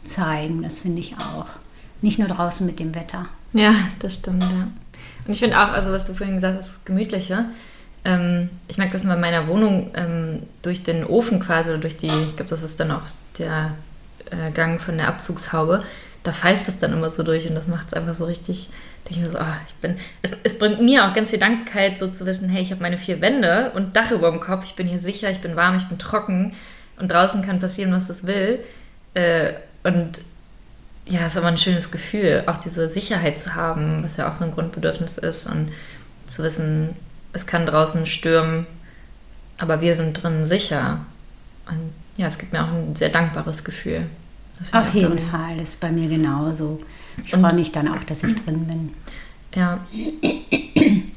zeigen, 0.04 0.62
das 0.62 0.80
finde 0.80 1.00
ich 1.00 1.16
auch. 1.16 1.46
Nicht 2.00 2.18
nur 2.18 2.28
draußen 2.28 2.66
mit 2.66 2.78
dem 2.78 2.94
Wetter. 2.94 3.26
Ja, 3.52 3.74
das 3.98 4.14
stimmt, 4.14 4.42
ja. 4.42 4.68
Und 5.26 5.32
ich 5.32 5.40
finde 5.40 5.58
auch, 5.58 5.72
also 5.72 5.92
was 5.92 6.06
du 6.06 6.14
vorhin 6.14 6.36
gesagt 6.36 6.58
hast, 6.58 6.68
das 6.68 6.84
Gemütliche. 6.84 7.46
Ähm, 8.04 8.50
ich 8.68 8.78
merke 8.78 8.92
das 8.92 9.04
mal 9.04 9.14
in 9.14 9.20
meiner 9.20 9.46
Wohnung 9.48 9.90
ähm, 9.94 10.42
durch 10.62 10.82
den 10.82 11.04
Ofen 11.04 11.40
quasi 11.40 11.70
oder 11.70 11.78
durch 11.78 11.98
die, 11.98 12.06
ich 12.06 12.36
glaube, 12.36 12.50
das 12.50 12.62
ist 12.62 12.78
dann 12.80 12.90
auch 12.90 13.02
der 13.38 13.72
äh, 14.30 14.50
Gang 14.52 14.80
von 14.80 14.96
der 14.96 15.08
Abzugshaube, 15.08 15.82
da 16.22 16.32
pfeift 16.32 16.68
es 16.68 16.78
dann 16.78 16.92
immer 16.92 17.10
so 17.10 17.22
durch 17.22 17.48
und 17.48 17.54
das 17.54 17.68
macht 17.68 17.88
es 17.88 17.94
einfach 17.94 18.14
so 18.14 18.24
richtig, 18.24 18.70
denke 19.04 19.20
ich 19.20 19.26
mir 19.26 19.30
so, 19.30 19.38
oh, 19.38 19.56
ich 19.66 19.74
bin, 19.76 19.96
es, 20.22 20.36
es 20.42 20.58
bringt 20.58 20.80
mir 20.80 21.06
auch 21.06 21.14
ganz 21.14 21.30
viel 21.30 21.38
Dankbarkeit, 21.38 21.98
so 21.98 22.08
zu 22.08 22.26
wissen, 22.26 22.48
hey, 22.48 22.62
ich 22.62 22.70
habe 22.70 22.82
meine 22.82 22.98
vier 22.98 23.20
Wände 23.20 23.72
und 23.74 23.96
Dach 23.96 24.10
über 24.10 24.30
dem 24.30 24.40
Kopf, 24.40 24.64
ich 24.64 24.76
bin 24.76 24.86
hier 24.86 25.00
sicher, 25.00 25.30
ich 25.30 25.40
bin 25.40 25.56
warm, 25.56 25.76
ich 25.76 25.88
bin 25.88 25.98
trocken 25.98 26.54
und 26.98 27.10
draußen 27.10 27.42
kann 27.42 27.60
passieren, 27.60 27.92
was 27.92 28.08
es 28.10 28.26
will. 28.26 28.60
Äh, 29.14 29.54
und 29.84 30.20
ja, 31.08 31.20
es 31.26 31.32
ist 31.32 31.38
aber 31.38 31.48
ein 31.48 31.58
schönes 31.58 31.90
Gefühl, 31.90 32.44
auch 32.46 32.58
diese 32.58 32.88
Sicherheit 32.90 33.40
zu 33.40 33.54
haben, 33.54 34.02
was 34.04 34.16
ja 34.16 34.30
auch 34.30 34.36
so 34.36 34.44
ein 34.44 34.52
Grundbedürfnis 34.52 35.18
ist 35.18 35.46
und 35.46 35.72
zu 36.26 36.42
wissen, 36.42 36.94
es 37.32 37.46
kann 37.46 37.66
draußen 37.66 38.06
stürmen, 38.06 38.66
aber 39.58 39.80
wir 39.80 39.94
sind 39.94 40.22
drin 40.22 40.44
sicher. 40.44 41.00
Und 41.68 41.92
ja, 42.16 42.26
es 42.26 42.38
gibt 42.38 42.52
mir 42.52 42.62
auch 42.62 42.72
ein 42.72 42.94
sehr 42.96 43.08
dankbares 43.10 43.64
Gefühl. 43.64 44.06
Auf 44.72 44.92
jeden 44.92 45.18
toll. 45.18 45.28
Fall, 45.30 45.56
das 45.58 45.70
ist 45.70 45.80
bei 45.80 45.90
mir 45.90 46.08
genauso. 46.08 46.82
Ich 47.24 47.30
freue 47.30 47.54
mich 47.54 47.72
dann 47.72 47.88
auch, 47.88 48.02
dass 48.04 48.22
ich 48.24 48.34
drin 48.44 48.66
bin. 48.66 48.94
Ja. 49.54 49.80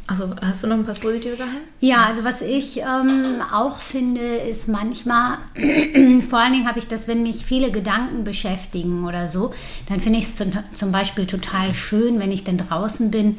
Also 0.08 0.36
hast 0.42 0.64
du 0.64 0.68
noch 0.68 0.76
ein 0.76 0.86
paar 0.86 0.96
positive 0.96 1.36
Sachen? 1.36 1.58
Ja, 1.80 2.06
also 2.06 2.24
was 2.24 2.42
ich 2.42 2.80
ähm, 2.80 3.42
auch 3.54 3.78
finde, 3.78 4.38
ist 4.38 4.68
manchmal, 4.68 5.38
vor 6.30 6.40
allen 6.40 6.54
Dingen 6.54 6.68
habe 6.68 6.80
ich 6.80 6.88
das, 6.88 7.08
wenn 7.08 7.24
mich 7.24 7.46
viele 7.46 7.72
Gedanken 7.72 8.24
beschäftigen 8.24 9.06
oder 9.06 9.28
so, 9.28 9.54
dann 9.88 10.02
finde 10.02 10.20
ich 10.20 10.26
es 10.26 10.36
zum, 10.36 10.52
zum 10.74 10.92
Beispiel 10.92 11.28
total 11.28 11.74
schön, 11.74 12.20
wenn 12.20 12.32
ich 12.32 12.44
dann 12.44 12.58
draußen 12.58 13.10
bin 13.10 13.38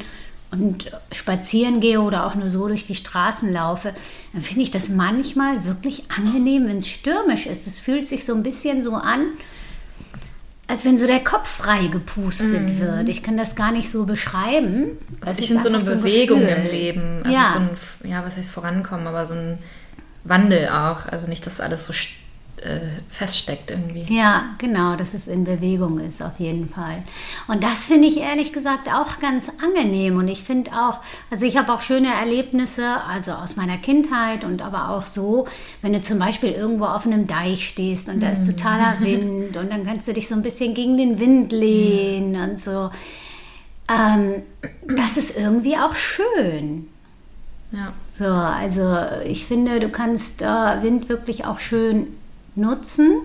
und 0.51 0.91
spazieren 1.11 1.81
gehe 1.81 2.01
oder 2.01 2.27
auch 2.27 2.35
nur 2.35 2.51
so 2.51 2.69
durch 2.69 2.87
die 2.87 2.95
Straßen 2.95 3.53
laufe, 3.53 3.95
dann 4.33 4.43
finde 4.43 4.63
ich 4.63 4.71
das 4.71 4.89
manchmal 4.89 5.65
wirklich 5.65 6.05
angenehm, 6.11 6.67
wenn 6.67 6.79
es 6.79 6.89
stürmisch 6.89 7.47
ist. 7.47 7.67
Es 7.67 7.81
fühlt 7.81 8.07
sich 8.07 8.25
so 8.25 8.35
ein 8.35 8.43
bisschen 8.43 8.85
so 8.85 8.95
an, 8.95 9.27
als 10.69 10.85
wenn 10.85 10.97
so 10.97 11.07
der 11.07 11.21
Kopf 11.21 11.49
frei 11.49 11.89
gepustet 11.89 12.71
mhm. 12.71 12.81
wird. 12.81 13.09
Ich 13.09 13.23
kann 13.23 13.37
das 13.37 13.57
gar 13.57 13.73
nicht 13.73 13.91
so 13.91 14.07
beschreiben. 14.07 14.99
Also 15.21 15.41
ich 15.41 15.49
finde 15.49 15.63
so 15.63 15.69
eine 15.69 15.81
so 15.81 15.97
Bewegung 15.97 16.43
im 16.43 16.65
Leben. 16.65 17.21
Also 17.25 17.37
ja. 17.37 17.53
So 17.55 17.61
ein, 17.61 18.11
ja, 18.11 18.25
was 18.25 18.37
heißt 18.37 18.51
vorankommen, 18.51 19.07
aber 19.07 19.27
so 19.27 19.35
ein 19.35 19.59
Wandel 20.25 20.69
auch. 20.69 21.07
Also 21.07 21.27
nicht, 21.27 21.47
dass 21.47 21.61
alles 21.61 21.87
so 21.87 21.93
äh, 22.65 22.81
feststeckt 23.11 23.71
irgendwie. 23.71 24.07
Ja, 24.09 24.55
genau, 24.59 24.95
dass 24.97 25.15
es 25.15 25.27
in 25.27 25.45
Bewegung 25.45 25.99
ist, 25.99 26.23
auf 26.23 26.39
jeden 26.39 26.69
Fall. 26.69 27.03
Und 27.49 27.65
das 27.65 27.87
finde 27.87 28.09
ich 28.09 28.19
ehrlich 28.19 28.53
gesagt 28.53 28.89
auch 28.89 29.19
ganz 29.21 29.51
angenehm. 29.63 30.17
Und 30.17 30.29
ich 30.29 30.43
finde 30.43 30.71
auch, 30.73 30.99
also 31.31 31.45
ich 31.45 31.57
habe 31.57 31.73
auch 31.73 31.81
schöne 31.81 32.15
Erlebnisse, 32.15 33.03
also 33.09 33.33
aus 33.33 33.57
meiner 33.57 33.79
Kindheit 33.79 34.45
und 34.45 34.63
aber 34.63 34.91
auch 34.91 35.05
so, 35.05 35.49
wenn 35.81 35.93
du 35.93 36.01
zum 36.01 36.19
Beispiel 36.19 36.53
irgendwo 36.53 36.85
auf 36.85 37.05
einem 37.05 37.27
Deich 37.27 37.67
stehst 37.69 38.09
und 38.09 38.21
da 38.21 38.31
ist 38.31 38.47
mhm. 38.47 38.57
totaler 38.57 38.97
Wind 39.01 39.57
und 39.57 39.71
dann 39.71 39.85
kannst 39.85 40.07
du 40.07 40.13
dich 40.13 40.29
so 40.29 40.35
ein 40.35 40.43
bisschen 40.43 40.75
gegen 40.75 40.97
den 40.97 41.19
Wind 41.19 41.53
lehnen 41.53 42.51
und 42.51 42.61
so. 42.61 42.91
Ähm, 43.89 44.43
das 44.97 45.17
ist 45.17 45.37
irgendwie 45.37 45.77
auch 45.77 45.95
schön. 45.95 46.89
Ja. 47.73 47.93
So, 48.13 48.27
also 48.27 48.99
ich 49.25 49.47
finde, 49.47 49.81
du 49.81 49.89
kannst 49.89 50.43
äh, 50.43 50.83
Wind 50.83 51.09
wirklich 51.09 51.45
auch 51.47 51.59
schön 51.59 52.07
nutzen. 52.55 53.23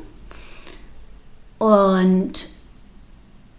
Und 1.58 2.50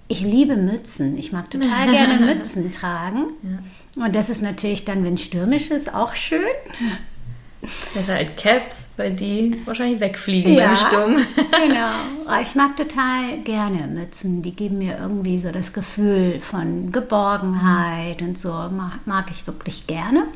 ich 0.09 0.21
liebe 0.23 0.57
Mützen. 0.57 1.19
Ich 1.19 1.33
mag 1.33 1.51
total 1.51 1.91
gerne 1.91 2.25
Mützen 2.25 2.73
tragen. 2.73 3.27
Ja. 3.43 4.05
Und 4.05 4.15
das 4.15 4.31
ist 4.31 4.43
natürlich 4.43 4.85
dann, 4.85 5.05
wenn 5.05 5.15
es 5.15 5.23
stürmisch 5.23 5.71
ist, 5.71 5.93
auch 5.93 6.15
schön. 6.15 6.41
Besser 7.93 8.15
halt 8.15 8.37
Caps, 8.37 8.91
weil 8.97 9.15
die 9.15 9.61
wahrscheinlich 9.65 9.99
wegfliegen 9.99 10.55
ja, 10.55 10.69
beim 10.69 10.77
Sturm. 10.77 11.17
genau. 11.67 12.41
Ich 12.41 12.55
mag 12.55 12.77
total 12.77 13.39
gerne 13.43 13.89
Mützen. 13.89 14.43
Die 14.43 14.55
geben 14.55 14.79
mir 14.79 14.97
irgendwie 14.99 15.41
so 15.41 15.51
das 15.51 15.73
Gefühl 15.73 16.41
von 16.41 16.93
Geborgenheit 16.93 18.23
und 18.23 18.39
so. 18.39 18.51
Mag, 18.51 19.01
mag 19.07 19.27
ich 19.31 19.47
wirklich 19.47 19.89
gerne. 19.89 20.29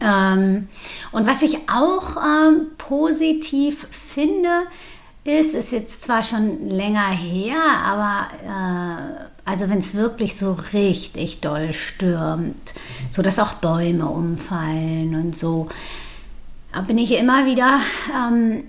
Ähm, 0.00 0.68
und 1.12 1.26
was 1.26 1.42
ich 1.42 1.56
auch 1.70 2.16
ähm, 2.16 2.66
positiv 2.76 3.86
finde, 3.90 4.64
ist, 5.24 5.54
ist 5.54 5.72
jetzt 5.72 6.02
zwar 6.02 6.22
schon 6.22 6.68
länger 6.68 7.08
her, 7.08 7.60
aber 7.84 8.28
äh, 8.44 9.48
also 9.48 9.68
wenn 9.68 9.78
es 9.78 9.94
wirklich 9.94 10.36
so 10.36 10.56
richtig 10.72 11.40
doll 11.40 11.72
stürmt, 11.72 12.74
so 13.10 13.22
dass 13.22 13.38
auch 13.38 13.54
Bäume 13.54 14.06
umfallen 14.06 15.14
und 15.14 15.36
so, 15.36 15.68
bin 16.86 16.98
ich 16.98 17.12
immer 17.12 17.46
wieder 17.46 17.80
ähm, 18.14 18.64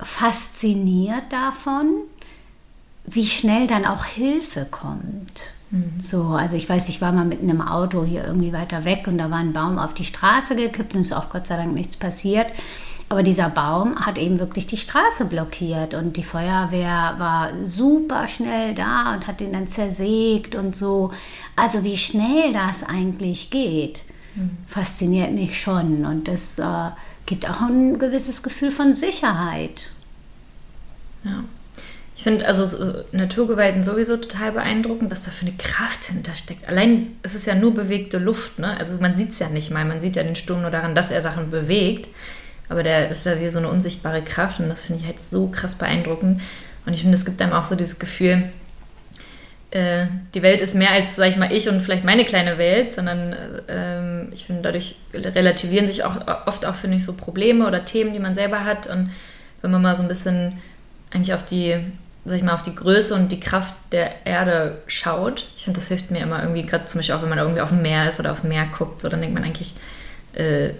fasziniert 0.00 1.24
davon, 1.30 1.86
wie 3.06 3.26
schnell 3.26 3.66
dann 3.66 3.84
auch 3.84 4.06
Hilfe 4.06 4.66
kommt. 4.70 5.54
Mhm. 5.74 6.00
So, 6.00 6.22
also 6.22 6.56
ich 6.56 6.68
weiß, 6.68 6.88
ich 6.88 7.00
war 7.00 7.12
mal 7.12 7.24
mit 7.24 7.42
einem 7.42 7.60
Auto 7.60 8.04
hier 8.04 8.24
irgendwie 8.24 8.52
weiter 8.52 8.84
weg 8.84 9.06
und 9.08 9.18
da 9.18 9.30
war 9.30 9.38
ein 9.38 9.52
Baum 9.52 9.78
auf 9.78 9.92
die 9.92 10.04
Straße 10.04 10.54
gekippt 10.54 10.94
und 10.94 11.00
ist 11.00 11.12
auch 11.12 11.30
Gott 11.30 11.48
sei 11.48 11.56
Dank 11.56 11.74
nichts 11.74 11.96
passiert. 11.96 12.46
Aber 13.08 13.22
dieser 13.22 13.50
Baum 13.50 13.96
hat 14.06 14.16
eben 14.16 14.38
wirklich 14.38 14.66
die 14.66 14.76
Straße 14.76 15.26
blockiert 15.26 15.94
und 15.94 16.16
die 16.16 16.22
Feuerwehr 16.22 17.14
war 17.18 17.50
super 17.64 18.28
schnell 18.28 18.74
da 18.74 19.14
und 19.14 19.26
hat 19.26 19.40
ihn 19.40 19.52
dann 19.52 19.66
zersägt 19.66 20.54
und 20.54 20.74
so. 20.76 21.12
Also 21.56 21.82
wie 21.82 21.98
schnell 21.98 22.52
das 22.52 22.82
eigentlich 22.84 23.50
geht, 23.50 24.04
mhm. 24.36 24.56
fasziniert 24.68 25.32
mich 25.32 25.60
schon 25.60 26.06
und 26.06 26.28
das 26.28 26.58
äh, 26.58 26.90
gibt 27.26 27.50
auch 27.50 27.60
ein 27.60 27.98
gewisses 27.98 28.42
Gefühl 28.42 28.70
von 28.70 28.94
Sicherheit. 28.94 29.90
Ja. 31.24 31.44
Ich 32.16 32.22
finde 32.22 32.46
also 32.46 32.66
so 32.66 33.04
Naturgewalten 33.12 33.82
sowieso 33.82 34.16
total 34.16 34.52
beeindruckend, 34.52 35.10
was 35.10 35.24
da 35.24 35.30
für 35.30 35.46
eine 35.46 35.56
Kraft 35.56 36.04
hintersteckt. 36.04 36.68
Allein, 36.68 37.16
es 37.22 37.34
ist 37.34 37.46
ja 37.46 37.56
nur 37.56 37.74
bewegte 37.74 38.18
Luft, 38.18 38.58
ne? 38.60 38.78
Also 38.78 38.94
man 39.00 39.16
sieht 39.16 39.30
es 39.30 39.40
ja 39.40 39.48
nicht 39.48 39.70
mal. 39.70 39.84
Man 39.84 40.00
sieht 40.00 40.16
ja 40.16 40.22
den 40.22 40.36
Sturm 40.36 40.62
nur 40.62 40.70
daran, 40.70 40.94
dass 40.94 41.10
er 41.10 41.22
Sachen 41.22 41.50
bewegt. 41.50 42.08
Aber 42.68 42.82
der 42.82 43.10
ist 43.10 43.26
ja 43.26 43.40
wie 43.40 43.50
so 43.50 43.58
eine 43.58 43.68
unsichtbare 43.68 44.22
Kraft 44.22 44.60
und 44.60 44.68
das 44.68 44.84
finde 44.84 45.02
ich 45.02 45.06
halt 45.06 45.20
so 45.20 45.48
krass 45.48 45.76
beeindruckend. 45.76 46.40
Und 46.86 46.94
ich 46.94 47.02
finde, 47.02 47.16
es 47.16 47.24
gibt 47.24 47.42
einem 47.42 47.52
auch 47.52 47.64
so 47.64 47.74
dieses 47.74 47.98
Gefühl, 47.98 48.44
äh, 49.70 50.06
die 50.34 50.42
Welt 50.42 50.60
ist 50.60 50.74
mehr 50.74 50.92
als, 50.92 51.16
sag 51.16 51.28
ich 51.28 51.36
mal, 51.36 51.52
ich 51.52 51.68
und 51.68 51.80
vielleicht 51.80 52.04
meine 52.04 52.24
kleine 52.24 52.58
Welt, 52.58 52.92
sondern 52.92 53.32
äh, 53.68 54.32
ich 54.32 54.44
finde, 54.46 54.62
dadurch 54.62 54.96
relativieren 55.12 55.86
sich 55.86 56.04
auch 56.04 56.46
oft 56.46 56.64
auch, 56.64 56.76
finde 56.76 56.96
ich, 56.96 57.04
so 57.04 57.14
Probleme 57.14 57.66
oder 57.66 57.84
Themen, 57.84 58.12
die 58.12 58.20
man 58.20 58.34
selber 58.34 58.64
hat. 58.64 58.86
Und 58.86 59.10
wenn 59.62 59.72
man 59.72 59.82
mal 59.82 59.96
so 59.96 60.02
ein 60.02 60.08
bisschen 60.08 60.58
eigentlich 61.10 61.34
auf 61.34 61.44
die 61.44 61.76
sag 62.24 62.36
ich 62.36 62.42
mal, 62.42 62.54
auf 62.54 62.62
die 62.62 62.74
Größe 62.74 63.14
und 63.14 63.30
die 63.30 63.40
Kraft 63.40 63.74
der 63.92 64.26
Erde 64.26 64.82
schaut. 64.86 65.46
Ich 65.56 65.64
finde, 65.64 65.78
das 65.78 65.88
hilft 65.88 66.10
mir 66.10 66.20
immer 66.20 66.40
irgendwie, 66.42 66.64
gerade 66.64 66.86
zum 66.86 66.98
Beispiel 66.98 67.14
auch, 67.14 67.22
wenn 67.22 67.28
man 67.28 67.38
irgendwie 67.38 67.60
auf 67.60 67.68
dem 67.68 67.82
Meer 67.82 68.08
ist 68.08 68.18
oder 68.18 68.32
aufs 68.32 68.44
Meer 68.44 68.66
guckt, 68.76 69.02
so 69.02 69.08
dann 69.08 69.20
denkt 69.20 69.34
man 69.34 69.44
eigentlich, 69.44 69.74
äh, 70.32 70.70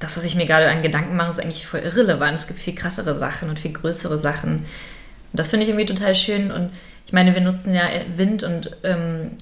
das, 0.00 0.16
was 0.16 0.24
ich 0.24 0.34
mir 0.34 0.46
gerade 0.46 0.68
an 0.68 0.82
Gedanken 0.82 1.16
mache, 1.16 1.30
ist 1.30 1.40
eigentlich 1.40 1.66
voll 1.66 1.80
irrelevant. 1.80 2.38
Es 2.38 2.46
gibt 2.46 2.60
viel 2.60 2.74
krassere 2.74 3.14
Sachen 3.14 3.48
und 3.48 3.58
viel 3.58 3.72
größere 3.72 4.18
Sachen. 4.18 4.66
Und 5.32 5.40
das 5.40 5.50
finde 5.50 5.64
ich 5.64 5.70
irgendwie 5.70 5.86
total 5.86 6.14
schön. 6.14 6.50
Und 6.50 6.70
ich 7.06 7.12
meine, 7.12 7.34
wir 7.34 7.40
nutzen 7.40 7.72
ja 7.72 7.88
Wind 8.16 8.42
und 8.42 8.76
ähm, 8.82 9.32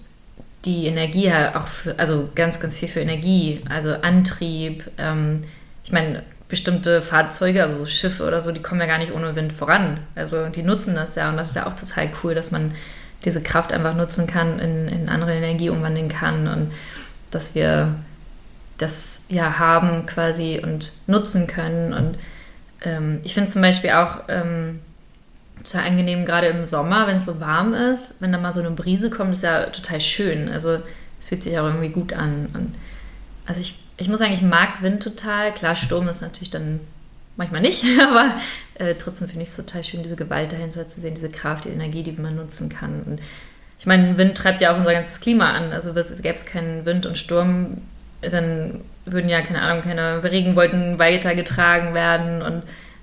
die 0.65 0.87
Energie 0.87 1.25
ja 1.25 1.61
auch 1.61 1.67
für, 1.67 1.99
also 1.99 2.29
ganz, 2.35 2.61
ganz 2.61 2.77
viel 2.77 2.89
für 2.89 3.01
Energie, 3.01 3.63
also 3.69 3.95
Antrieb. 3.95 4.89
Ähm, 4.99 5.43
ich 5.85 5.91
meine, 5.91 6.23
bestimmte 6.53 7.01
Fahrzeuge, 7.01 7.63
also 7.63 7.79
so 7.79 7.87
Schiffe 7.87 8.27
oder 8.27 8.43
so, 8.43 8.53
die 8.53 8.61
kommen 8.61 8.79
ja 8.79 8.87
gar 8.87 8.99
nicht 8.99 9.15
ohne 9.15 9.35
Wind 9.35 9.55
voran. 9.55 10.01
Also 10.15 10.49
die 10.49 10.63
nutzen 10.63 10.95
das 10.95 11.15
ja 11.15 11.31
und 11.31 11.39
das 11.39 11.49
ist 11.49 11.57
ja 11.57 11.67
auch 11.67 11.73
total 11.73 12.11
cool, 12.23 12.35
dass 12.35 12.51
man 12.51 12.75
diese 13.25 13.43
Kraft 13.43 13.73
einfach 13.73 13.97
nutzen 13.97 14.27
kann, 14.27 14.59
in, 14.59 14.87
in 14.87 15.09
andere 15.09 15.33
Energie 15.33 15.71
umwandeln 15.71 16.11
kann 16.11 16.49
und 16.49 16.71
dass 17.31 17.55
wir 17.55 17.95
das 18.77 19.23
ja 19.31 19.59
haben 19.59 20.05
quasi 20.05 20.61
und 20.63 20.93
nutzen 21.07 21.47
können. 21.47 21.95
Und 21.95 22.19
ähm, 22.83 23.21
ich 23.25 23.33
finde 23.33 23.51
zum 23.51 23.63
Beispiel 23.63 23.93
auch 23.93 24.25
ähm, 24.29 24.81
total 25.65 25.87
angenehm, 25.87 26.27
gerade 26.27 26.49
im 26.49 26.67
Sommer, 26.67 27.07
wenn 27.07 27.17
es 27.17 27.25
so 27.25 27.41
warm 27.41 27.73
ist, 27.73 28.21
wenn 28.21 28.31
da 28.31 28.37
mal 28.37 28.53
so 28.53 28.61
eine 28.61 28.73
Brise 28.73 29.09
kommt, 29.09 29.33
ist 29.33 29.43
ja 29.43 29.71
total 29.71 30.03
schön. 30.03 30.51
Also 30.51 30.81
es 31.19 31.29
fühlt 31.29 31.45
sich 31.45 31.59
auch 31.59 31.65
irgendwie 31.65 31.89
gut 31.89 32.13
an. 32.13 32.51
Und 32.53 32.75
also 33.47 33.63
ich 33.63 33.83
ich 34.03 34.09
muss 34.09 34.19
sagen, 34.19 34.35
ich 34.35 34.43
mag 34.43 34.83
Wind 34.83 35.03
total. 35.03 35.53
Klar, 35.53 35.77
Sturm 35.77 36.09
ist 36.09 36.23
natürlich 36.23 36.51
dann 36.51 36.81
manchmal 37.37 37.61
nicht, 37.61 37.85
aber 38.03 38.35
äh, 38.75 38.95
trotzdem 38.95 39.29
finde 39.29 39.45
ich 39.45 39.49
es 39.49 39.57
total 39.57 39.85
schön, 39.85 40.03
diese 40.03 40.17
Gewalt 40.17 40.53
dahinter 40.53 40.89
zu 40.89 41.01
sehen, 41.01 41.15
diese 41.15 41.31
Kraft, 41.31 41.65
die 41.65 41.71
Energie, 41.71 42.03
die 42.03 42.13
man 42.13 42.37
nutzen 42.37 42.69
kann. 42.69 43.03
Und 43.03 43.21
ich 43.79 43.87
meine, 43.87 44.19
Wind 44.19 44.37
treibt 44.37 44.61
ja 44.61 44.73
auch 44.73 44.79
unser 44.79 44.93
ganzes 44.93 45.21
Klima 45.21 45.53
an. 45.53 45.73
Also 45.73 45.93
gäbe 45.95 46.35
es 46.35 46.47
keinen 46.47 46.85
Wind 46.85 47.07
und 47.07 47.17
Sturm, 47.17 47.79
dann 48.21 48.81
würden 49.05 49.29
ja, 49.29 49.41
keine 49.41 49.63
Ahnung, 49.63 49.83
keine 49.83 50.23
Regenwolken 50.23 50.99
weitergetragen 50.99 51.95
werden 51.95 52.43
und 52.43 52.63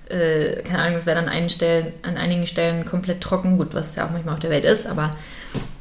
äh, 0.09 0.61
keine 0.63 0.79
Ahnung, 0.79 0.97
es 0.97 1.05
wäre 1.05 1.21
dann 1.21 1.29
an, 1.29 1.49
Stellen, 1.49 1.93
an 2.01 2.17
einigen 2.17 2.47
Stellen 2.47 2.85
komplett 2.85 3.21
trocken. 3.21 3.57
Gut, 3.57 3.73
was 3.73 3.95
ja 3.95 4.05
auch 4.05 4.11
manchmal 4.11 4.35
auf 4.35 4.39
der 4.39 4.49
Welt 4.49 4.65
ist, 4.65 4.87
aber 4.87 5.15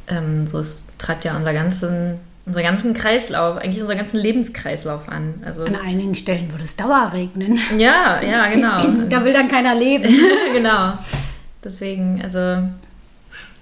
ähm, 0.07 0.47
so 0.49 0.59
es 0.59 0.93
treibt 0.99 1.25
ja 1.25 1.37
unser 1.37 1.53
ganzen 1.53 2.21
unseren 2.49 2.63
ganzen 2.63 2.95
Kreislauf, 2.95 3.59
eigentlich 3.59 3.83
unseren 3.83 3.99
ganzen 3.99 4.19
Lebenskreislauf 4.19 5.09
an. 5.09 5.43
Also 5.45 5.65
an 5.65 5.77
einigen 5.77 6.15
Stellen 6.15 6.51
würde 6.51 6.65
es 6.65 6.77
dauerregnen. 6.77 7.59
Ja, 7.77 8.23
ja, 8.23 8.49
genau. 8.49 9.07
da 9.11 9.25
will 9.25 9.35
dann 9.35 9.49
keiner 9.49 9.75
leben. 9.75 10.09
genau. 10.55 10.95
Deswegen, 11.63 12.23
also 12.23 12.63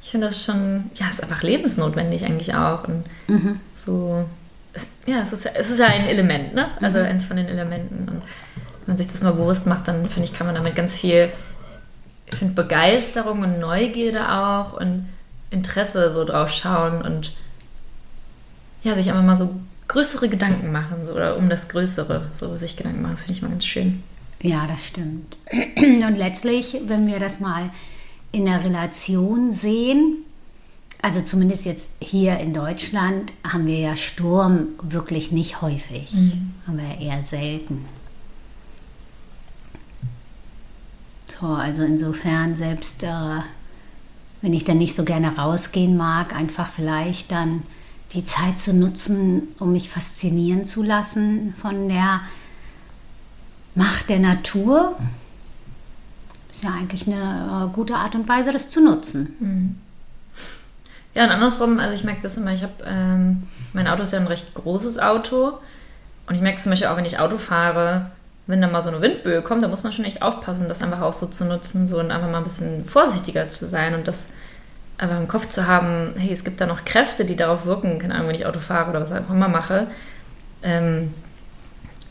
ich 0.03 0.11
finde 0.11 0.29
das 0.29 0.45
schon, 0.45 0.85
ja, 0.95 1.09
ist 1.11 1.21
einfach 1.21 1.43
lebensnotwendig 1.43 2.25
eigentlich 2.25 2.55
auch. 2.55 2.87
Und 2.87 3.05
mhm. 3.27 3.61
so, 3.75 4.25
es, 4.73 4.87
ja, 5.05 5.23
es 5.23 5.33
ist, 5.33 5.47
es 5.47 5.71
ist 5.71 5.81
ja 5.81 5.87
ein 5.87 6.07
Element, 6.07 6.55
ne? 6.55 6.69
Also 6.81 6.99
mhm. 6.99 7.07
eins 7.07 7.25
von 7.25 7.37
den 7.37 7.49
Elementen. 7.49 8.09
Und 8.09 8.23
wenn 8.63 8.87
man 8.87 8.97
sich 8.97 9.09
das 9.09 9.23
mal 9.23 9.33
bewusst 9.33 9.67
macht, 9.67 9.89
dann 9.89 10.07
finde 10.07 10.29
ich, 10.29 10.33
kann 10.33 10.47
man 10.47 10.55
damit 10.55 10.77
ganz 10.77 10.97
viel, 10.97 11.31
ich 12.31 12.39
finde 12.39 12.55
Begeisterung 12.55 13.41
und 13.41 13.59
Neugierde 13.59 14.33
auch 14.33 14.81
und 14.81 15.09
Interesse 15.51 16.13
so 16.13 16.25
drauf 16.25 16.51
schauen 16.51 17.03
und 17.03 17.33
ja, 18.87 18.95
sich 18.95 19.11
einfach 19.11 19.25
mal 19.25 19.37
so 19.37 19.55
größere 19.89 20.29
Gedanken 20.29 20.73
machen 20.73 21.07
so, 21.07 21.13
oder 21.13 21.37
um 21.37 21.49
das 21.49 21.69
Größere 21.69 22.31
so 22.39 22.57
sich 22.57 22.77
Gedanken 22.77 23.03
machen. 23.03 23.15
Das 23.15 23.25
finde 23.25 23.37
ich 23.37 23.43
mal 23.43 23.51
ganz 23.51 23.67
schön. 23.67 24.03
Ja, 24.41 24.67
das 24.67 24.87
stimmt. 24.87 25.37
Und 25.77 26.17
letztlich, 26.17 26.79
wenn 26.87 27.07
wir 27.07 27.19
das 27.19 27.41
mal 27.41 27.71
in 28.33 28.45
der 28.45 28.63
Relation 28.63 29.51
sehen, 29.51 30.19
also 31.03 31.21
zumindest 31.21 31.67
jetzt 31.67 31.93
hier 32.01 32.39
in 32.39 32.55
Deutschland 32.55 33.33
haben 33.45 33.67
wir 33.67 33.79
ja 33.79 33.97
Sturm 33.97 34.69
wirklich 34.83 35.33
nicht 35.33 35.63
häufig, 35.63 36.13
mhm. 36.13 36.53
haben 36.67 36.79
wir 36.79 37.01
eher 37.01 37.23
selten. 37.23 37.85
So, 41.29 41.49
also 41.49 41.83
insofern 41.83 42.57
selbst, 42.57 43.03
äh, 43.03 43.41
wenn 44.43 44.55
ich 44.55 44.65
dann 44.65 44.79
nicht 44.79 44.95
so 44.95 45.05
gerne 45.05 45.37
rausgehen 45.37 45.97
mag, 45.97 46.35
einfach 46.35 46.69
vielleicht 46.71 47.33
dann 47.33 47.63
die 48.13 48.25
Zeit 48.25 48.61
zu 48.61 48.73
nutzen, 48.73 49.49
um 49.59 49.73
mich 49.73 49.91
faszinieren 49.91 50.65
zu 50.65 50.83
lassen 50.83 51.55
von 51.61 51.89
der 51.89 52.21
Macht 53.75 54.09
der 54.09 54.21
Natur. 54.21 54.97
Ist 56.53 56.65
ja 56.65 56.71
eigentlich 56.71 57.07
eine 57.07 57.69
äh, 57.71 57.75
gute 57.75 57.97
Art 57.97 58.15
und 58.15 58.29
Weise, 58.29 58.53
das 58.53 58.71
zu 58.71 58.83
nutzen. 58.83 59.37
Mhm. 59.39 59.75
Ja, 61.15 61.25
und 61.25 61.31
andersrum, 61.31 61.79
also 61.79 61.95
ich 61.95 62.05
merke 62.05 62.23
das 62.23 62.37
immer, 62.37 62.53
ich 62.53 62.63
habe, 62.63 62.75
ähm, 62.85 63.45
mein 63.73 63.89
Auto 63.89 64.03
ist 64.03 64.13
ja 64.13 64.21
ein 64.21 64.27
recht 64.27 64.55
großes 64.55 64.99
Auto 64.99 65.55
und 66.27 66.35
ich 66.35 66.43
merke 66.43 66.61
zum 66.61 66.71
Beispiel 66.71 66.89
auch, 66.89 66.97
wenn 66.97 67.07
ich 67.07 67.19
Auto 67.19 67.39
fahre, 67.39 68.11
wenn 68.47 68.61
da 68.61 68.69
mal 68.69 68.83
so 68.83 68.91
eine 68.91 69.01
Windböe 69.01 69.43
kommt, 69.43 69.63
da 69.63 69.69
muss 69.69 69.83
man 69.83 69.95
schon 69.95 70.05
echt 70.05 70.23
aufpassen, 70.23 70.69
das 70.69 70.83
einfach 70.83 71.01
auch 71.01 71.15
so 71.15 71.27
zu 71.27 71.47
nutzen 71.47 71.87
so 71.87 71.99
und 71.99 72.11
einfach 72.11 72.31
mal 72.31 72.39
ein 72.39 72.45
bisschen 72.45 72.85
vorsichtiger 72.85 73.51
zu 73.51 73.67
sein 73.67 73.95
und 73.95 74.07
das 74.07 74.31
einfach 74.99 75.19
im 75.19 75.29
Kopf 75.29 75.49
zu 75.49 75.67
haben, 75.67 76.15
hey, 76.17 76.33
es 76.33 76.45
gibt 76.45 76.61
da 76.61 76.67
noch 76.67 76.85
Kräfte, 76.85 77.25
die 77.25 77.37
darauf 77.37 77.67
wirken, 77.67 77.99
keine 77.99 78.15
Ahnung, 78.15 78.29
wenn 78.29 78.37
ich 78.37 78.47
Auto 78.47 78.61
fahre 78.61 78.91
oder 78.91 79.01
was 79.01 79.13
auch 79.13 79.31
immer 79.31 79.49
mache. 79.49 79.89
Ähm, 80.63 81.13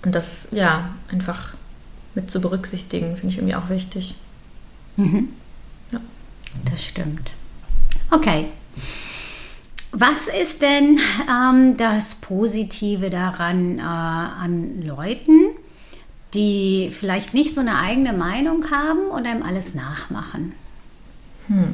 und 0.04 0.14
das, 0.14 0.50
ja, 0.52 0.90
einfach 1.12 1.54
mit 2.14 2.30
zu 2.30 2.42
berücksichtigen, 2.42 3.18
finde 3.18 3.34
ich 3.34 3.38
irgendwie 3.38 3.56
auch 3.56 3.70
wichtig. 3.70 4.16
Mhm. 4.98 5.30
Ja. 5.92 6.00
Das 6.72 6.84
stimmt. 6.84 7.32
Okay. 8.12 8.48
Was 9.92 10.28
ist 10.28 10.62
denn 10.62 11.00
ähm, 11.30 11.78
das 11.78 12.16
Positive 12.16 13.10
daran 13.10 13.80
äh, 13.80 13.82
an 13.82 14.82
Leuten, 14.82 15.46
die 16.34 16.92
vielleicht 16.94 17.34
nicht 17.34 17.54
so 17.54 17.62
eine 17.62 17.78
eigene 17.78 18.14
Meinung 18.14 18.70
haben 18.70 19.08
und 19.10 19.26
einem 19.26 19.42
alles 19.42 19.74
nachmachen? 19.74 20.54
Hm. 21.48 21.74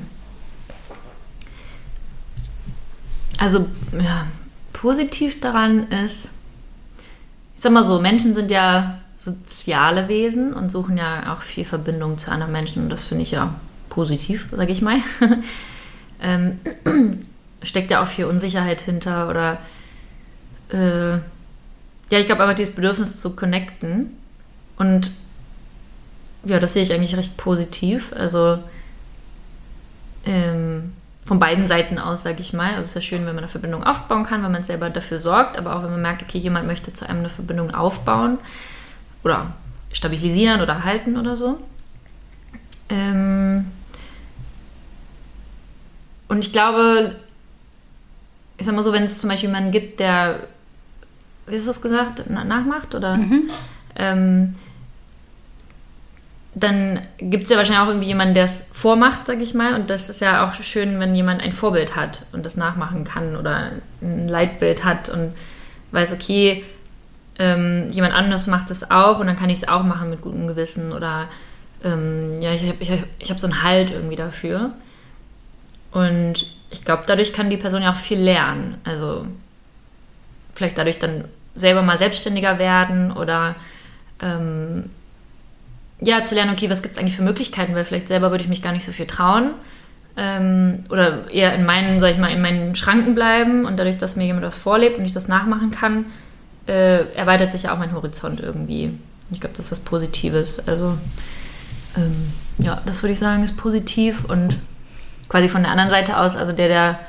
Also, 3.41 3.67
ja, 3.99 4.27
positiv 4.71 5.41
daran 5.41 5.89
ist, 5.89 6.25
ich 7.55 7.61
sag 7.63 7.71
mal 7.71 7.83
so, 7.83 7.99
Menschen 7.99 8.35
sind 8.35 8.51
ja 8.51 8.99
soziale 9.15 10.07
Wesen 10.07 10.53
und 10.53 10.69
suchen 10.69 10.95
ja 10.95 11.33
auch 11.33 11.41
viel 11.41 11.65
Verbindung 11.65 12.19
zu 12.19 12.31
anderen 12.31 12.51
Menschen 12.51 12.83
und 12.83 12.89
das 12.91 13.05
finde 13.05 13.23
ich 13.23 13.31
ja 13.31 13.55
positiv, 13.89 14.49
sag 14.51 14.69
ich 14.69 14.83
mal. 14.83 14.99
ähm, 16.21 16.59
steckt 17.63 17.89
ja 17.89 18.03
auch 18.03 18.07
viel 18.07 18.25
Unsicherheit 18.25 18.81
hinter 18.81 19.27
oder 19.27 19.57
äh, 20.69 21.13
ja, 21.13 22.19
ich 22.19 22.27
glaube 22.27 22.43
aber 22.43 22.53
dieses 22.53 22.75
Bedürfnis 22.75 23.21
zu 23.21 23.35
connecten 23.35 24.11
und 24.77 25.09
ja, 26.45 26.59
das 26.59 26.73
sehe 26.73 26.83
ich 26.83 26.93
eigentlich 26.93 27.17
recht 27.17 27.37
positiv. 27.37 28.13
Also 28.13 28.59
ähm, 30.27 30.91
von 31.31 31.39
beiden 31.39 31.65
Seiten 31.65 31.97
aus, 31.97 32.23
sage 32.23 32.41
ich 32.41 32.51
mal. 32.51 32.71
Also 32.71 32.81
es 32.81 32.87
ist 32.89 32.95
ja 32.95 33.01
schön, 33.03 33.19
wenn 33.19 33.35
man 33.35 33.37
eine 33.37 33.47
Verbindung 33.47 33.85
aufbauen 33.85 34.25
kann, 34.25 34.43
wenn 34.43 34.51
man 34.51 34.63
selber 34.63 34.89
dafür 34.89 35.17
sorgt, 35.17 35.57
aber 35.57 35.77
auch 35.77 35.83
wenn 35.83 35.91
man 35.91 36.01
merkt, 36.01 36.21
okay, 36.21 36.37
jemand 36.37 36.67
möchte 36.67 36.91
zu 36.91 37.07
einem 37.07 37.19
eine 37.19 37.29
Verbindung 37.29 37.73
aufbauen 37.73 38.37
oder 39.23 39.53
stabilisieren 39.93 40.59
oder 40.59 40.83
halten 40.83 41.15
oder 41.15 41.37
so. 41.37 41.57
Ähm, 42.89 43.67
und 46.27 46.39
ich 46.39 46.51
glaube, 46.51 47.15
ich 48.57 48.65
sag 48.65 48.75
mal 48.75 48.83
so, 48.83 48.91
wenn 48.91 49.03
es 49.03 49.19
zum 49.19 49.29
Beispiel 49.29 49.47
jemanden 49.47 49.71
gibt, 49.71 50.01
der, 50.01 50.47
wie 51.47 51.55
hast 51.55 51.65
du 51.65 51.71
es 51.71 51.81
gesagt, 51.81 52.29
nachmacht 52.29 52.93
oder 52.93 53.15
mhm. 53.15 53.43
ähm, 53.95 54.55
dann 56.53 56.99
gibt 57.17 57.45
es 57.45 57.49
ja 57.49 57.57
wahrscheinlich 57.57 57.81
auch 57.81 57.87
irgendwie 57.87 58.07
jemanden, 58.07 58.33
der 58.33 58.45
es 58.45 58.67
vormacht, 58.73 59.27
sag 59.27 59.39
ich 59.41 59.53
mal. 59.53 59.73
Und 59.75 59.89
das 59.89 60.09
ist 60.09 60.19
ja 60.19 60.45
auch 60.45 60.53
schön, 60.61 60.99
wenn 60.99 61.15
jemand 61.15 61.41
ein 61.41 61.53
Vorbild 61.53 61.95
hat 61.95 62.25
und 62.33 62.45
das 62.45 62.57
nachmachen 62.57 63.03
kann 63.03 63.37
oder 63.37 63.71
ein 64.01 64.27
Leitbild 64.27 64.83
hat 64.83 65.07
und 65.07 65.33
weiß, 65.91 66.11
okay, 66.13 66.65
ähm, 67.39 67.89
jemand 67.91 68.13
anderes 68.13 68.47
macht 68.47 68.69
das 68.69 68.91
auch 68.91 69.19
und 69.19 69.27
dann 69.27 69.37
kann 69.37 69.49
ich 69.49 69.59
es 69.59 69.67
auch 69.67 69.83
machen 69.83 70.09
mit 70.09 70.21
gutem 70.21 70.47
Gewissen 70.47 70.91
oder 70.91 71.29
ähm, 71.83 72.35
ja, 72.41 72.51
ich 72.51 72.67
habe 72.67 72.77
ich, 72.79 72.91
ich 73.19 73.31
hab 73.31 73.39
so 73.39 73.47
einen 73.47 73.63
Halt 73.63 73.91
irgendwie 73.91 74.17
dafür. 74.17 74.71
Und 75.91 76.47
ich 76.69 76.85
glaube, 76.85 77.03
dadurch 77.05 77.33
kann 77.33 77.49
die 77.49 77.57
Person 77.57 77.81
ja 77.81 77.91
auch 77.91 77.97
viel 77.97 78.19
lernen. 78.19 78.77
Also 78.83 79.25
vielleicht 80.55 80.77
dadurch 80.77 80.99
dann 80.99 81.25
selber 81.55 81.81
mal 81.81 81.97
selbstständiger 81.97 82.59
werden 82.59 83.11
oder 83.11 83.55
ähm, 84.21 84.89
ja, 86.01 86.23
zu 86.23 86.35
lernen, 86.35 86.51
okay, 86.51 86.69
was 86.69 86.81
gibt 86.81 86.95
es 86.95 86.97
eigentlich 86.99 87.15
für 87.15 87.21
Möglichkeiten, 87.21 87.75
weil 87.75 87.85
vielleicht 87.85 88.07
selber 88.07 88.31
würde 88.31 88.43
ich 88.43 88.49
mich 88.49 88.61
gar 88.61 88.73
nicht 88.73 88.85
so 88.85 88.91
viel 88.91 89.05
trauen. 89.05 89.51
Ähm, 90.17 90.83
oder 90.89 91.31
eher 91.31 91.53
in 91.55 91.65
meinen, 91.65 92.01
sag 92.01 92.11
ich 92.11 92.17
mal, 92.17 92.31
in 92.31 92.41
meinen 92.41 92.75
Schranken 92.75 93.15
bleiben 93.15 93.65
und 93.65 93.77
dadurch, 93.77 93.97
dass 93.97 94.15
mir 94.15 94.25
jemand 94.25 94.45
was 94.45 94.57
vorlebt 94.57 94.97
und 94.97 95.05
ich 95.05 95.13
das 95.13 95.27
nachmachen 95.27 95.71
kann, 95.71 96.05
äh, 96.67 97.05
erweitert 97.13 97.51
sich 97.51 97.63
ja 97.63 97.73
auch 97.73 97.77
mein 97.77 97.93
Horizont 97.93 98.41
irgendwie. 98.41 98.91
Ich 99.31 99.39
glaube, 99.39 99.55
das 99.55 99.67
ist 99.67 99.71
was 99.71 99.79
Positives. 99.81 100.67
Also 100.67 100.97
ähm, 101.95 102.33
ja, 102.57 102.81
das 102.85 103.03
würde 103.03 103.13
ich 103.13 103.19
sagen, 103.19 103.43
ist 103.43 103.57
positiv 103.57 104.25
und 104.25 104.57
quasi 105.29 105.47
von 105.47 105.61
der 105.63 105.71
anderen 105.71 105.89
Seite 105.89 106.17
aus, 106.17 106.35
also 106.35 106.51
der, 106.51 106.67
der, 106.67 106.99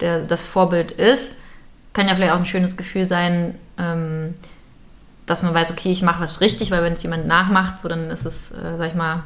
der 0.00 0.20
das 0.20 0.42
Vorbild 0.42 0.92
ist, 0.92 1.42
kann 1.92 2.08
ja 2.08 2.14
vielleicht 2.14 2.32
auch 2.32 2.38
ein 2.38 2.46
schönes 2.46 2.76
Gefühl 2.76 3.04
sein, 3.06 3.54
ähm, 3.78 4.15
dass 5.26 5.42
man 5.42 5.52
weiß, 5.52 5.70
okay, 5.70 5.90
ich 5.90 6.02
mache 6.02 6.22
was 6.22 6.40
richtig, 6.40 6.70
weil 6.70 6.82
wenn 6.82 6.94
es 6.94 7.02
jemand 7.02 7.26
nachmacht, 7.26 7.80
so 7.80 7.88
dann 7.88 8.10
ist 8.10 8.24
es, 8.24 8.52
äh, 8.52 8.76
sag 8.78 8.88
ich 8.88 8.94
mal, 8.94 9.24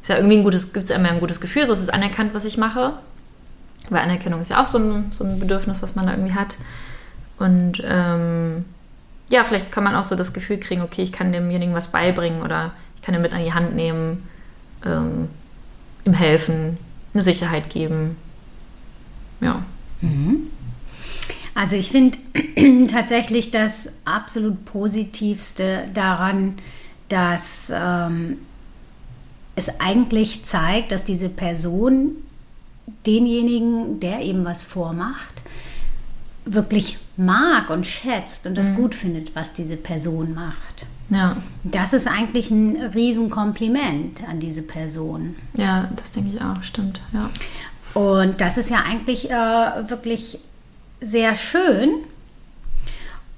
ist 0.00 0.08
ja 0.08 0.16
irgendwie 0.16 0.38
ein 0.38 0.44
gutes, 0.44 0.72
gibt 0.72 0.90
es 0.90 0.96
immer 0.96 1.10
ein 1.10 1.20
gutes 1.20 1.40
Gefühl, 1.40 1.66
so 1.66 1.72
ist 1.72 1.82
es 1.82 1.88
anerkannt, 1.88 2.34
was 2.34 2.44
ich 2.44 2.56
mache. 2.56 2.94
Weil 3.90 4.02
Anerkennung 4.02 4.40
ist 4.40 4.50
ja 4.50 4.62
auch 4.62 4.66
so 4.66 4.78
ein, 4.78 5.12
so 5.12 5.24
ein 5.24 5.38
Bedürfnis, 5.38 5.82
was 5.82 5.94
man 5.94 6.06
da 6.06 6.12
irgendwie 6.12 6.34
hat. 6.34 6.56
Und 7.38 7.82
ähm, 7.84 8.64
ja, 9.28 9.44
vielleicht 9.44 9.72
kann 9.72 9.84
man 9.84 9.94
auch 9.94 10.04
so 10.04 10.14
das 10.14 10.32
Gefühl 10.32 10.58
kriegen, 10.58 10.82
okay, 10.82 11.02
ich 11.02 11.12
kann 11.12 11.32
demjenigen 11.32 11.74
was 11.74 11.92
beibringen 11.92 12.42
oder 12.42 12.72
ich 12.96 13.02
kann 13.02 13.14
ihn 13.14 13.22
mit 13.22 13.32
an 13.32 13.44
die 13.44 13.52
Hand 13.52 13.74
nehmen, 13.74 14.28
ähm, 14.84 15.28
ihm 16.04 16.14
helfen, 16.14 16.78
eine 17.12 17.22
Sicherheit 17.22 17.70
geben. 17.70 18.16
Ja. 19.40 19.62
Mhm. 20.00 20.48
Also 21.54 21.76
ich 21.76 21.90
finde 21.90 22.18
tatsächlich 22.90 23.50
das 23.50 23.92
absolut 24.04 24.64
Positivste 24.64 25.88
daran, 25.94 26.54
dass 27.08 27.72
ähm, 27.74 28.38
es 29.56 29.80
eigentlich 29.80 30.44
zeigt, 30.44 30.90
dass 30.92 31.04
diese 31.04 31.28
Person 31.28 32.16
denjenigen, 33.06 34.00
der 34.00 34.20
eben 34.20 34.44
was 34.44 34.62
vormacht, 34.64 35.42
wirklich 36.44 36.98
mag 37.16 37.70
und 37.70 37.86
schätzt 37.86 38.46
und 38.46 38.56
das 38.56 38.70
mhm. 38.70 38.76
gut 38.76 38.94
findet, 38.94 39.34
was 39.34 39.54
diese 39.54 39.76
Person 39.76 40.34
macht. 40.34 40.86
Ja. 41.08 41.36
Das 41.62 41.92
ist 41.92 42.08
eigentlich 42.08 42.50
ein 42.50 42.76
Riesenkompliment 42.76 44.26
an 44.28 44.40
diese 44.40 44.62
Person. 44.62 45.36
Ja, 45.54 45.88
das 45.96 46.12
denke 46.12 46.36
ich 46.36 46.42
auch, 46.42 46.62
stimmt, 46.62 47.00
ja. 47.12 47.30
Und 47.94 48.40
das 48.40 48.58
ist 48.58 48.70
ja 48.70 48.82
eigentlich 48.82 49.30
äh, 49.30 49.88
wirklich 49.88 50.40
sehr 51.04 51.36
schön. 51.36 51.96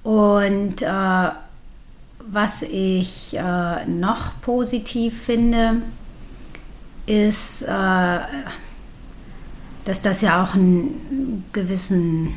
Und 0.02 0.82
äh, 0.82 1.28
was 2.28 2.62
ich 2.62 3.36
äh, 3.36 3.84
noch 3.86 4.40
positiv 4.40 5.22
finde, 5.22 5.82
ist, 7.06 7.62
äh, 7.62 8.18
dass 9.84 10.02
das 10.02 10.20
ja 10.20 10.42
auch 10.42 10.54
einen 10.54 11.44
gewissen 11.52 12.34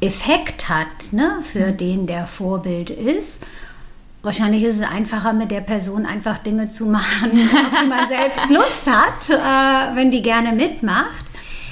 Effekt 0.00 0.68
hat 0.68 1.12
ne, 1.12 1.38
für 1.42 1.72
mhm. 1.72 1.76
den, 1.76 2.06
der 2.06 2.26
Vorbild 2.26 2.90
ist. 2.90 3.46
Wahrscheinlich 4.22 4.62
ist 4.62 4.76
es 4.76 4.82
einfacher, 4.82 5.32
mit 5.32 5.50
der 5.50 5.60
Person 5.60 6.06
einfach 6.06 6.38
Dinge 6.38 6.68
zu 6.68 6.86
machen, 6.90 7.30
auf 7.32 7.80
die 7.82 7.88
man 7.88 8.08
selbst 8.08 8.50
Lust 8.50 8.86
hat, 8.86 9.30
äh, 9.30 9.96
wenn 9.96 10.10
die 10.10 10.22
gerne 10.22 10.52
mitmacht. 10.52 11.26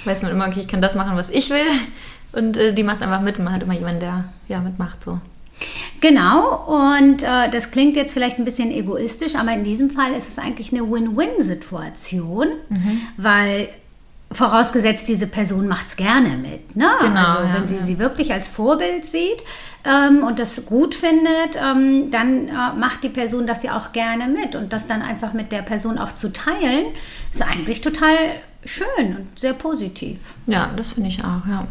Weiß 0.05 0.23
man 0.23 0.33
immer, 0.33 0.49
okay, 0.49 0.61
ich 0.61 0.69
kann 0.69 0.81
das 0.81 0.95
machen, 0.95 1.17
was 1.17 1.29
ich 1.29 1.51
will. 1.51 1.67
Und 2.33 2.57
äh, 2.57 2.73
die 2.73 2.83
macht 2.83 3.03
einfach 3.03 3.21
mit 3.21 3.39
man 3.39 3.53
hat 3.53 3.63
immer 3.63 3.75
jemanden, 3.75 4.01
der 4.01 4.25
ja 4.49 4.61
mitmacht 4.61 5.03
so. 5.05 5.21
Genau, 6.01 6.65
und 6.67 7.23
äh, 7.23 7.51
das 7.51 7.71
klingt 7.71 7.95
jetzt 7.97 8.15
vielleicht 8.15 8.39
ein 8.39 8.45
bisschen 8.45 8.71
egoistisch, 8.71 9.35
aber 9.35 9.53
in 9.53 9.65
diesem 9.65 9.91
Fall 9.91 10.13
ist 10.15 10.29
es 10.29 10.39
eigentlich 10.39 10.73
eine 10.73 10.91
Win-Win-Situation, 10.91 12.49
mhm. 12.71 13.01
weil 13.19 13.69
vorausgesetzt, 14.33 15.09
diese 15.09 15.27
Person 15.27 15.67
macht 15.69 15.89
es 15.89 15.97
gerne 15.97 16.31
mit. 16.31 16.77
Ne? 16.77 16.89
Genau, 17.01 17.21
also 17.21 17.43
wenn 17.43 17.63
ja, 17.63 17.67
sie 17.67 17.77
ja. 17.77 17.83
sie 17.83 17.99
wirklich 17.99 18.33
als 18.33 18.49
Vorbild 18.49 19.05
sieht 19.05 19.43
ähm, 19.85 20.23
und 20.23 20.39
das 20.39 20.67
gut 20.67 20.95
findet, 20.95 21.57
ähm, 21.57 22.11
dann 22.11 22.49
äh, 22.49 22.53
macht 22.79 23.03
die 23.03 23.09
Person 23.09 23.47
das 23.47 23.63
ja 23.65 23.77
auch 23.77 23.93
gerne 23.93 24.29
mit. 24.29 24.55
Und 24.55 24.73
das 24.73 24.87
dann 24.87 25.03
einfach 25.03 25.33
mit 25.33 25.51
der 25.51 25.63
Person 25.63 25.99
auch 25.99 26.13
zu 26.13 26.33
teilen, 26.33 26.87
ist 27.33 27.43
eigentlich 27.43 27.81
total 27.81 28.17
schön 28.65 29.17
und 29.17 29.39
sehr 29.39 29.53
positiv. 29.53 30.19
Ja, 30.47 30.71
das 30.77 30.93
finde 30.93 31.09
ich 31.09 31.25
auch, 31.25 31.47
ja. 31.49 31.67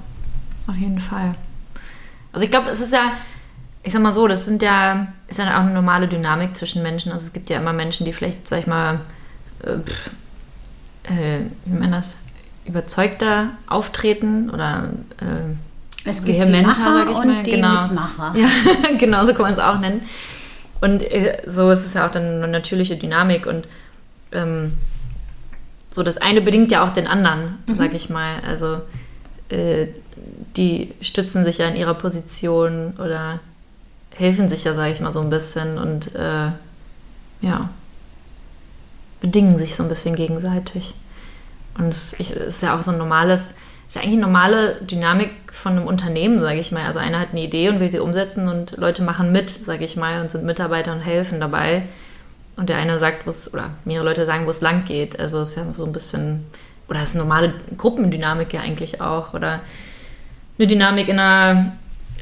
Auf 0.69 0.75
jeden 0.75 0.99
Fall. 0.99 1.33
Also 2.31 2.45
ich 2.45 2.51
glaube, 2.51 2.69
es 2.69 2.79
ist 2.79 2.93
ja, 2.93 3.13
ich 3.81 3.91
sag 3.91 4.01
mal 4.01 4.13
so, 4.13 4.27
das 4.27 4.45
sind 4.45 4.61
ja, 4.61 5.07
ist 5.27 5.39
ja 5.39 5.55
auch 5.55 5.61
eine 5.61 5.73
normale 5.73 6.07
Dynamik 6.07 6.55
zwischen 6.55 6.83
Menschen. 6.83 7.11
Also 7.11 7.25
es 7.25 7.33
gibt 7.33 7.49
ja 7.49 7.57
immer 7.57 7.73
Menschen, 7.73 8.05
die 8.05 8.13
vielleicht, 8.13 8.47
sag 8.47 8.59
ich 8.59 8.67
mal, 8.67 8.99
äh, 9.63 9.71
äh, 11.11 11.45
wie 11.65 11.79
man 11.79 11.91
das, 11.91 12.23
überzeugter 12.65 13.49
auftreten 13.65 14.51
oder 14.51 14.89
äh, 15.19 16.07
es 16.07 16.23
gibt 16.23 16.39
vehementer, 16.39 16.93
sage 16.93 17.11
ich 17.11 17.17
mal. 17.17 17.43
genau. 17.43 17.87
Mitmacher. 17.87 18.35
Ja, 18.37 18.47
genau, 18.97 19.25
so 19.25 19.33
kann 19.33 19.41
man 19.41 19.53
es 19.53 19.59
auch 19.59 19.79
nennen. 19.79 20.01
Und 20.81 21.01
äh, 21.01 21.41
so 21.47 21.71
ist 21.71 21.83
es 21.85 21.95
ja 21.95 22.05
auch 22.05 22.11
dann 22.11 22.23
eine 22.23 22.47
natürliche 22.47 22.95
Dynamik 22.95 23.47
und 23.47 23.67
ähm, 24.31 24.73
so 25.89 26.03
das 26.03 26.17
eine 26.17 26.41
bedingt 26.41 26.71
ja 26.71 26.85
auch 26.85 26.93
den 26.93 27.07
anderen, 27.07 27.57
mhm. 27.65 27.77
sage 27.77 27.95
ich 27.95 28.09
mal. 28.11 28.35
Also 28.47 28.81
äh, 29.49 29.87
die 30.55 30.93
stützen 31.01 31.43
sich 31.43 31.59
ja 31.59 31.67
in 31.67 31.75
ihrer 31.75 31.93
Position 31.93 32.93
oder 32.97 33.39
helfen 34.15 34.49
sich 34.49 34.63
ja, 34.63 34.73
sage 34.73 34.91
ich 34.91 34.99
mal, 34.99 35.13
so 35.13 35.21
ein 35.21 35.29
bisschen 35.29 35.77
und 35.77 36.13
äh, 36.15 36.51
ja, 37.41 37.69
bedingen 39.21 39.57
sich 39.57 39.75
so 39.75 39.83
ein 39.83 39.89
bisschen 39.89 40.15
gegenseitig. 40.15 40.93
Und 41.77 41.89
es 41.89 42.13
ist 42.13 42.61
ja 42.61 42.77
auch 42.77 42.83
so 42.83 42.91
ein 42.91 42.97
normales, 42.97 43.55
ist 43.87 43.95
ja 43.95 44.01
eigentlich 44.01 44.15
eine 44.15 44.23
normale 44.23 44.81
Dynamik 44.81 45.31
von 45.51 45.73
einem 45.73 45.87
Unternehmen, 45.87 46.41
sage 46.41 46.59
ich 46.59 46.71
mal. 46.71 46.85
Also 46.85 46.99
einer 46.99 47.19
hat 47.19 47.29
eine 47.31 47.43
Idee 47.43 47.69
und 47.69 47.79
will 47.79 47.91
sie 47.91 47.99
umsetzen 47.99 48.47
und 48.47 48.77
Leute 48.77 49.01
machen 49.03 49.31
mit, 49.31 49.65
sage 49.65 49.85
ich 49.85 49.95
mal, 49.95 50.21
und 50.21 50.31
sind 50.31 50.43
Mitarbeiter 50.43 50.91
und 50.91 51.01
helfen 51.01 51.39
dabei. 51.39 51.83
Und 52.57 52.67
der 52.67 52.77
eine 52.77 52.99
sagt, 52.99 53.25
wo 53.25 53.29
es, 53.29 53.53
oder 53.53 53.69
mehrere 53.85 54.05
Leute 54.05 54.25
sagen, 54.25 54.45
wo 54.45 54.51
es 54.51 54.61
lang 54.61 54.83
geht. 54.83 55.17
Also 55.17 55.41
es 55.41 55.49
ist 55.49 55.55
ja 55.55 55.65
so 55.77 55.85
ein 55.85 55.93
bisschen, 55.93 56.45
oder 56.89 57.01
es 57.01 57.09
ist 57.09 57.15
eine 57.15 57.23
normale 57.23 57.53
Gruppendynamik 57.77 58.53
ja 58.53 58.61
eigentlich 58.61 58.99
auch. 58.99 59.33
Oder 59.33 59.61
eine 60.57 60.67
Dynamik 60.67 61.07
in 61.07 61.19
einer, 61.19 61.73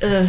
äh, 0.02 0.26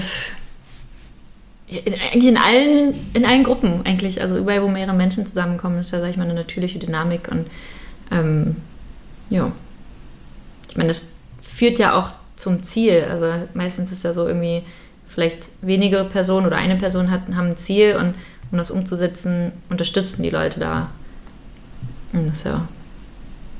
in, 1.66 1.94
eigentlich 1.94 2.26
in 2.26 2.36
allen, 2.36 3.10
in 3.14 3.24
allen 3.24 3.44
Gruppen 3.44 3.84
eigentlich. 3.84 4.22
Also 4.22 4.38
überall, 4.38 4.62
wo 4.62 4.68
mehrere 4.68 4.94
Menschen 4.94 5.26
zusammenkommen, 5.26 5.80
ist 5.80 5.92
ja, 5.92 6.00
sag 6.00 6.10
ich 6.10 6.16
mal, 6.16 6.24
eine 6.24 6.34
natürliche 6.34 6.78
Dynamik. 6.78 7.28
Und 7.28 7.48
ähm, 8.12 8.56
ja. 9.28 9.50
Ich 10.68 10.76
meine, 10.76 10.88
das 10.88 11.06
führt 11.42 11.78
ja 11.78 11.98
auch 11.98 12.10
zum 12.36 12.62
Ziel. 12.62 13.04
Also 13.10 13.48
meistens 13.54 13.90
ist 13.90 14.04
ja 14.04 14.12
so 14.12 14.28
irgendwie, 14.28 14.62
vielleicht 15.08 15.48
wenige 15.62 16.04
Personen 16.04 16.46
oder 16.46 16.56
eine 16.56 16.76
Person 16.76 17.10
hat, 17.10 17.22
haben 17.34 17.48
ein 17.48 17.56
Ziel 17.56 17.96
und 17.96 18.14
um 18.52 18.58
das 18.58 18.70
umzusetzen, 18.70 19.52
unterstützen 19.68 20.22
die 20.22 20.30
Leute 20.30 20.60
da. 20.60 20.90
Und 22.12 22.28
das 22.28 22.38
ist 22.38 22.46
ja 22.46 22.68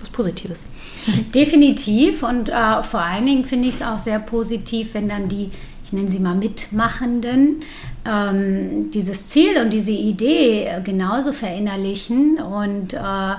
was 0.00 0.10
Positives. 0.10 0.68
Definitiv 1.34 2.22
und 2.22 2.48
äh, 2.48 2.82
vor 2.82 3.00
allen 3.00 3.26
Dingen 3.26 3.44
finde 3.44 3.68
ich 3.68 3.76
es 3.76 3.82
auch 3.82 3.98
sehr 3.98 4.18
positiv, 4.18 4.94
wenn 4.94 5.08
dann 5.08 5.28
die, 5.28 5.50
ich 5.84 5.92
nenne 5.92 6.10
sie 6.10 6.18
mal 6.18 6.34
Mitmachenden, 6.34 7.62
ähm, 8.04 8.90
dieses 8.92 9.28
Ziel 9.28 9.60
und 9.60 9.70
diese 9.70 9.92
Idee 9.92 10.80
genauso 10.84 11.32
verinnerlichen 11.32 12.38
und 12.38 12.94
äh, 12.94 13.34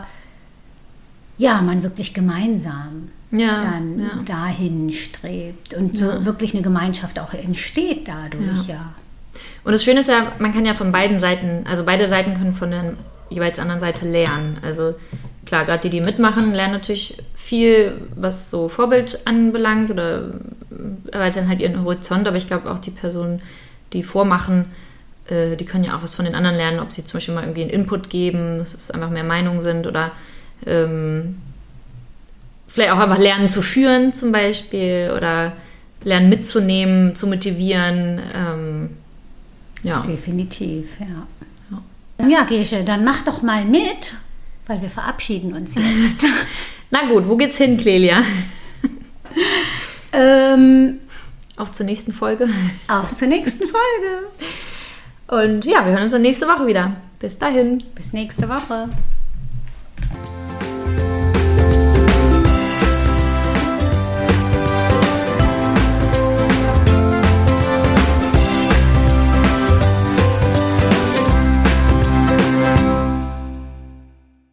ja, 1.38 1.62
man 1.62 1.84
wirklich 1.84 2.13
gemeinsam 2.13 3.10
ja, 3.32 3.62
dann 3.62 4.00
ja. 4.00 4.10
dahin 4.26 4.91
strebt 4.91 5.74
und 5.74 5.98
so 5.98 6.06
ja. 6.06 6.26
wirklich 6.26 6.54
eine 6.54 6.63
Gemeinschaft 6.63 7.19
auch 7.19 7.34
entsteht 7.34 8.08
dadurch, 8.08 8.67
ja. 8.67 8.93
Und 9.63 9.74
das 9.74 9.84
Schöne 9.84 10.00
ist 10.00 10.10
ja, 10.10 10.34
man 10.39 10.54
kann 10.54 10.65
ja 10.65 10.74
von 10.74 10.91
beiden 10.91 11.19
Seiten, 11.19 11.65
also 11.67 11.86
beide 11.86 12.08
Seiten 12.08 12.34
können 12.34 12.54
von 12.54 12.72
der 12.72 12.93
jeweils 13.30 13.60
anderen 13.60 13.80
Seite 13.80 14.10
lernen. 14.10 14.58
Also 14.63 14.95
klar, 15.49 15.65
gerade 15.65 15.81
die, 15.81 15.89
die 15.89 16.01
mitmachen, 16.01 16.53
lernen 16.53 16.73
natürlich 16.73 17.17
viel, 17.35 17.93
was 18.15 18.51
so 18.51 18.69
Vorbild 18.69 19.19
anbelangt 19.25 19.89
oder 19.89 20.25
erweitern 21.12 21.49
halt 21.49 21.59
ihren 21.59 21.83
Horizont, 21.83 22.27
aber 22.27 22.38
ich 22.38 22.45
glaube 22.45 22.69
auch 22.69 22.77
die 22.77 22.91
Personen, 22.91 23.41
die 23.91 24.03
vormachen, 24.03 24.65
äh, 25.27 25.55
die 25.55 25.65
können 25.65 25.83
ja 25.83 25.97
auch 25.97 26.03
was 26.03 26.13
von 26.13 26.25
den 26.25 26.35
anderen 26.35 26.55
lernen, 26.55 26.79
ob 26.79 26.91
sie 26.91 27.03
zum 27.03 27.17
Beispiel 27.17 27.33
mal 27.33 27.41
irgendwie 27.41 27.63
einen 27.63 27.71
Input 27.71 28.12
geben, 28.12 28.59
dass 28.59 28.75
es 28.75 28.91
einfach 28.91 29.09
mehr 29.09 29.23
Meinungen 29.23 29.63
sind 29.63 29.88
oder 29.88 30.12
ähm, 30.67 31.41
vielleicht 32.67 32.91
auch 32.91 32.99
einfach 32.99 33.17
lernen 33.17 33.49
zu 33.49 33.63
führen 33.63 34.13
zum 34.13 34.31
Beispiel 34.31 35.12
oder 35.17 35.53
lernen 36.03 36.29
mitzunehmen, 36.29 37.15
zu 37.15 37.25
motivieren. 37.25 38.21
Ähm, 38.35 38.89
ja. 39.81 40.01
Definitiv, 40.01 40.89
ja. 40.99 41.27
Ja, 42.19 42.27
ja 42.27 42.43
Gesche, 42.43 42.83
dann 42.83 43.03
mach 43.03 43.23
doch 43.23 43.41
mal 43.41 43.65
mit, 43.65 44.13
weil 44.69 44.82
wir 44.82 44.89
verabschieden 44.89 45.53
uns 45.53 45.73
jetzt. 45.75 46.25
Na 46.91 47.08
gut, 47.08 47.27
wo 47.27 47.36
geht's 47.36 47.58
hin, 47.58 47.77
Clelia? 47.77 48.23
ähm, 50.13 50.99
auf 51.58 51.71
zur 51.71 51.86
nächsten 51.86 52.13
Folge. 52.13 52.47
Auch 52.88 53.13
zur 53.15 53.27
nächsten 53.27 53.65
Folge. 53.67 54.27
Und 55.27 55.65
ja, 55.65 55.86
wir 55.86 55.91
hören 55.91 56.03
uns 56.03 56.12
dann 56.12 56.21
nächste 56.21 56.47
Woche 56.47 56.67
wieder. 56.67 56.95
Bis 57.19 57.38
dahin. 57.38 57.84
Bis 57.95 58.13
nächste 58.13 58.47
Woche. 58.47 58.89